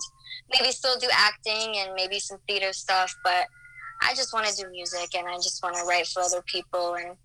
maybe 0.52 0.72
still 0.72 0.98
do 0.98 1.08
acting 1.12 1.76
and 1.78 1.94
maybe 1.94 2.18
some 2.18 2.38
theater 2.48 2.72
stuff, 2.72 3.12
but. 3.24 3.46
I 4.02 4.14
just 4.14 4.32
want 4.32 4.46
to 4.46 4.56
do 4.56 4.70
music 4.70 5.14
and 5.14 5.28
I 5.28 5.34
just 5.34 5.62
want 5.62 5.76
to 5.76 5.82
write 5.84 6.06
for 6.06 6.22
other 6.22 6.40
people 6.46 6.94
and 6.94 7.18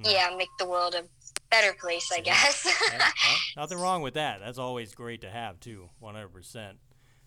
Mhm. 0.00 0.12
yeah, 0.12 0.34
make 0.36 0.48
the 0.58 0.66
world 0.66 0.96
a 0.96 1.04
better 1.48 1.72
place, 1.74 2.10
I 2.10 2.18
guess. 2.20 2.66
Nothing 3.56 3.78
wrong 3.78 4.02
with 4.02 4.14
that. 4.14 4.40
That's 4.40 4.58
always 4.58 4.96
great 4.96 5.20
to 5.20 5.30
have 5.30 5.60
too, 5.60 5.90
100%. 6.00 6.80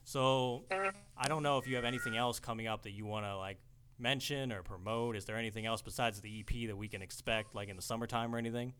So 0.03 0.65
Mhm. 0.69 0.93
I 1.15 1.29
don't 1.29 1.41
know 1.41 1.57
if 1.57 1.67
you 1.67 1.77
have 1.77 1.85
anything 1.85 2.17
else 2.17 2.41
coming 2.41 2.67
up 2.67 2.83
that 2.83 2.91
you 2.91 3.05
want 3.05 3.25
to 3.25 3.37
like 3.37 3.59
mention 3.97 4.51
or 4.51 4.61
promote. 4.63 5.15
Is 5.15 5.25
there 5.25 5.37
anything 5.37 5.65
else 5.65 5.81
besides 5.81 6.21
the 6.21 6.39
EP 6.39 6.67
that 6.67 6.75
we 6.75 6.87
can 6.87 7.01
expect 7.01 7.55
like 7.55 7.69
in 7.69 7.75
the 7.75 7.81
summertime 7.81 8.33
or 8.33 8.37
anything? 8.37 8.73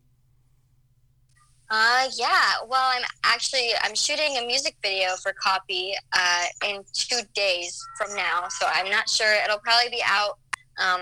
uh, 1.70 2.08
yeah. 2.16 2.52
Well, 2.68 2.92
I'm 2.94 3.02
actually 3.24 3.70
I'm 3.82 3.94
shooting 3.94 4.36
a 4.38 4.46
music 4.46 4.76
video 4.82 5.16
for 5.22 5.32
Copy 5.32 5.94
uh, 6.12 6.44
in 6.66 6.84
two 6.92 7.20
days 7.34 7.82
from 7.98 8.14
now, 8.14 8.44
so 8.48 8.66
I'm 8.72 8.90
not 8.90 9.08
sure. 9.08 9.34
It'll 9.44 9.58
probably 9.58 9.90
be 9.90 10.02
out 10.04 10.38
um, 10.78 11.00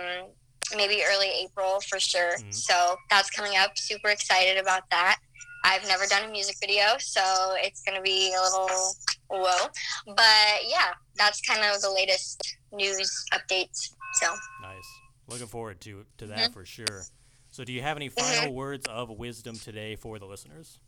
maybe 0.77 1.03
early 1.05 1.29
April 1.43 1.81
for 1.81 2.01
sure. 2.01 2.39
Mhm. 2.39 2.55
So 2.55 2.97
that's 3.11 3.31
coming 3.31 3.57
up. 3.57 3.77
Super 3.77 4.09
excited 4.09 4.57
about 4.57 4.89
that. 4.91 5.19
I've 5.65 5.87
never 5.89 6.07
done 6.07 6.25
a 6.29 6.31
music 6.31 6.57
video, 6.61 6.97
so 6.99 7.55
it's 7.57 7.83
gonna 7.83 8.03
be 8.03 8.35
a 8.35 8.41
little 8.41 8.95
whoa. 9.29 9.69
But 10.07 10.67
yeah, 10.67 10.93
that's 11.17 11.41
kind 11.43 11.63
of 11.63 11.81
the 11.83 11.91
latest 11.91 12.57
news 12.75 13.25
updates. 13.33 13.91
So. 14.15 14.27
Nice. 14.63 14.85
Looking 15.29 15.47
forward 15.47 15.81
to 15.83 16.05
to 16.19 16.27
that 16.27 16.39
Mm-hmm. 16.39 16.53
for 16.53 16.65
sure. 16.65 17.03
So 17.51 17.65
do 17.65 17.73
you 17.73 17.83
have 17.83 17.97
any 17.97 18.09
final 18.09 18.53
words 18.53 18.87
of 18.89 19.11
wisdom 19.11 19.57
today 19.57 19.97
for 19.97 20.19
the 20.19 20.27
listeners? 20.27 20.79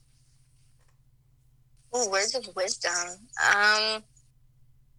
Ooh, 1.96 2.11
words 2.11 2.34
of 2.34 2.44
wisdom. 2.56 2.92
Um, 3.11 4.02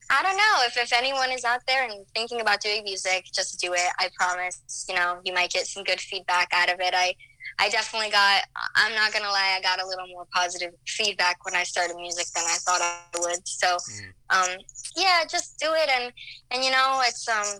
I 0.09 0.23
don't 0.23 0.38
know 0.38 0.63
if 0.65 0.77
if 0.77 0.93
anyone 0.93 1.31
is 1.31 1.43
out 1.43 1.59
there 1.67 1.83
and 1.83 2.05
thinking 2.15 2.39
about 2.41 2.62
doing 2.62 2.83
music, 2.83 3.25
just 3.33 3.59
do 3.59 3.73
it. 3.73 3.89
I 3.99 4.09
promise. 4.17 4.85
You 4.88 4.95
know, 4.95 5.19
you 5.25 5.33
might 5.33 5.51
get 5.51 5.67
some 5.67 5.83
good 5.83 5.99
feedback 5.99 6.47
out 6.53 6.71
of 6.71 6.79
it. 6.79 6.93
I, 6.95 7.13
I 7.60 7.69
definitely 7.69 8.10
got. 8.10 8.43
I'm 8.75 8.93
not 8.93 9.13
gonna 9.13 9.29
lie. 9.29 9.55
I 9.57 9.62
got 9.62 9.81
a 9.81 9.86
little 9.88 10.07
more 10.07 10.25
positive 10.33 10.71
feedback 10.88 11.43
when 11.45 11.55
I 11.55 11.63
started 11.63 11.95
music 11.97 12.27
than 12.36 12.43
I 12.45 12.57
thought 12.65 12.81
I 12.81 13.19
would. 13.19 13.47
So, 13.47 13.77
Mm. 13.77 14.13
um, 14.29 14.57
yeah, 14.95 15.23
just 15.29 15.60
do 15.60 15.73
it. 15.73 15.89
And 15.89 16.12
and 16.51 16.63
you 16.63 16.71
know, 16.71 17.01
it's 17.05 17.27
um, 17.27 17.60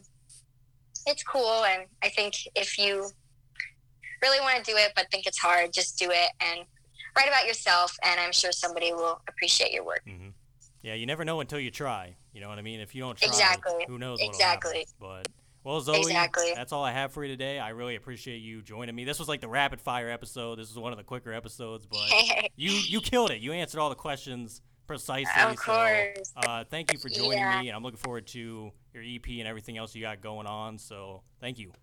it's 1.06 1.24
cool. 1.24 1.64
And 1.66 1.84
I 2.04 2.10
think 2.10 2.34
if 2.56 2.78
you 2.78 3.10
really 4.22 4.40
want 4.42 4.64
to 4.64 4.72
do 4.72 4.78
it, 4.78 4.92
but 4.96 5.08
think 5.12 5.26
it's 5.28 5.40
hard, 5.40 5.72
just 5.74 5.98
do 5.98 6.10
it 6.12 6.32
and 6.42 6.66
write 7.16 7.28
about 7.28 7.48
yourself, 7.48 7.96
and 8.04 8.20
I'm 8.20 8.32
sure 8.32 8.52
somebody 8.52 8.94
will 8.94 9.22
appreciate 9.28 9.72
your 9.72 9.86
work. 9.86 10.02
hmm 10.06 10.30
Yeah, 10.84 10.94
you 10.94 11.06
never 11.06 11.26
know 11.26 11.40
until 11.40 11.60
you 11.60 11.72
try. 11.72 12.16
You 12.34 12.42
know 12.42 12.50
what 12.50 12.60
I 12.60 12.62
mean? 12.62 12.80
If 12.80 12.94
you 12.94 13.02
don't 13.02 13.18
try, 13.18 13.28
Exactly. 13.28 13.86
who 13.88 13.98
knows 13.98 14.22
Exactly. 14.22 14.86
happen. 15.00 15.26
But 15.26 15.28
well, 15.68 15.82
Zoe, 15.82 15.98
Exactly. 16.00 16.54
that's 16.56 16.72
all 16.72 16.84
I 16.84 16.94
have 16.94 17.12
for 17.12 17.24
you 17.26 17.30
today. 17.30 17.60
I 17.60 17.70
really 17.70 17.96
appreciate 17.96 18.38
you 18.38 18.62
joining 18.62 18.96
me. 18.96 19.04
This 19.04 19.20
was 19.20 19.28
like 19.28 19.42
the 19.42 19.50
rapid 19.50 19.82
fire 19.82 20.10
episode. 20.10 20.60
This 20.60 20.70
was 20.70 20.80
one 20.80 20.94
of 20.94 20.98
the 20.98 21.04
quicker 21.04 21.34
episodes, 21.34 21.86
but 21.86 22.10
you 22.56 22.72
you 22.72 23.02
killed 23.02 23.32
it. 23.32 23.42
You 23.42 23.52
answered 23.52 23.80
all 23.82 23.90
the 23.90 23.96
questions 23.96 24.62
precisely. 24.88 25.30
Of 25.44 25.58
course. 25.58 26.32
So, 26.42 26.50
uh, 26.50 26.64
thank 26.70 26.94
you 26.94 27.00
for 27.00 27.10
joining 27.10 27.40
Yeah. 27.40 27.60
me, 27.62 27.68
and 27.68 27.76
I'm 27.76 27.84
looking 27.84 27.98
forward 27.98 28.28
to 28.28 28.72
your 28.94 29.04
EP 29.04 29.28
and 29.40 29.48
everything 29.48 29.78
else 29.78 29.94
you 29.94 30.02
got 30.02 30.22
going 30.22 30.48
on. 30.48 30.78
So 30.78 31.24
thank 31.42 31.60
you. 31.60 31.74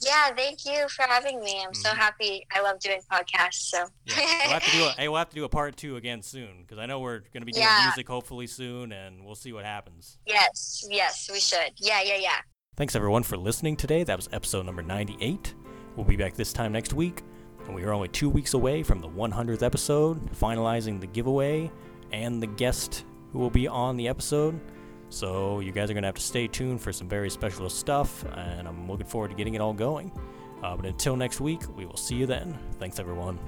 yeah, 0.00 0.28
thank 0.36 0.66
you 0.66 0.86
for 0.90 1.06
having 1.08 1.40
me. 1.40 1.64
I'm 1.66 1.72
so 1.72 1.88
Mhm. 1.88 1.96
happy. 1.96 2.46
I 2.54 2.60
love 2.60 2.78
doing 2.80 3.00
podcasts. 3.10 3.54
So 3.70 3.86
Yeah, 4.04 4.16
we'll 4.16 4.52
have 4.52 4.64
to 4.64 4.70
do 4.72 4.84
a 4.84 4.90
hey, 4.92 5.08
we'll 5.08 5.16
have 5.16 5.30
to 5.30 5.34
do 5.34 5.44
a 5.44 5.48
part 5.48 5.74
two 5.78 5.96
again 5.96 6.20
soon 6.20 6.60
because 6.60 6.76
I 6.78 6.84
know 6.84 7.00
we're 7.00 7.20
gonna 7.32 7.46
be 7.46 7.52
doing 7.52 7.64
Yeah. 7.66 7.84
music 7.86 8.06
hopefully 8.06 8.46
soon, 8.46 8.92
and 8.92 9.24
we'll 9.24 9.34
see 9.34 9.54
what 9.54 9.64
happens. 9.64 10.18
yes, 10.26 10.84
yes, 10.90 11.30
we 11.32 11.40
should. 11.40 11.72
Yeah, 11.78 12.02
yeah, 12.02 12.16
yeah. 12.16 12.40
Thanks 12.76 12.94
everyone 12.94 13.22
for 13.22 13.38
listening 13.38 13.74
today. 13.74 14.04
That 14.04 14.18
was 14.18 14.28
episode 14.32 14.66
number 14.66 14.82
98. 14.82 15.54
We'll 15.96 16.04
be 16.04 16.14
back 16.14 16.34
this 16.34 16.52
time 16.52 16.72
next 16.72 16.92
week, 16.92 17.22
and 17.64 17.74
we 17.74 17.82
are 17.84 17.92
only 17.94 18.08
two 18.08 18.28
weeks 18.28 18.52
away 18.52 18.82
from 18.82 19.00
the 19.00 19.08
100th 19.08 19.62
episode, 19.62 20.30
finalizing 20.32 21.00
the 21.00 21.06
giveaway 21.06 21.70
and 22.12 22.42
the 22.42 22.46
guest 22.46 23.06
who 23.32 23.38
will 23.38 23.48
be 23.48 23.66
on 23.66 23.96
the 23.96 24.06
episode. 24.06 24.60
So 25.08 25.60
you 25.60 25.72
guys 25.72 25.90
are 25.90 25.94
gonna 25.94 26.08
have 26.08 26.16
to 26.16 26.20
stay 26.20 26.48
tuned 26.48 26.82
for 26.82 26.92
some 26.92 27.08
very 27.08 27.30
special 27.30 27.70
stuff, 27.70 28.26
and 28.34 28.68
I'm 28.68 28.86
looking 28.86 29.06
forward 29.06 29.28
to 29.28 29.34
getting 29.34 29.54
it 29.54 29.62
all 29.62 29.72
going. 29.72 30.12
Uh, 30.62 30.76
but 30.76 30.84
until 30.84 31.16
next 31.16 31.40
week, 31.40 31.62
we 31.78 31.86
will 31.86 31.96
see 31.96 32.16
you 32.16 32.26
then. 32.26 32.58
Thanks 32.78 32.98
everyone. 32.98 33.38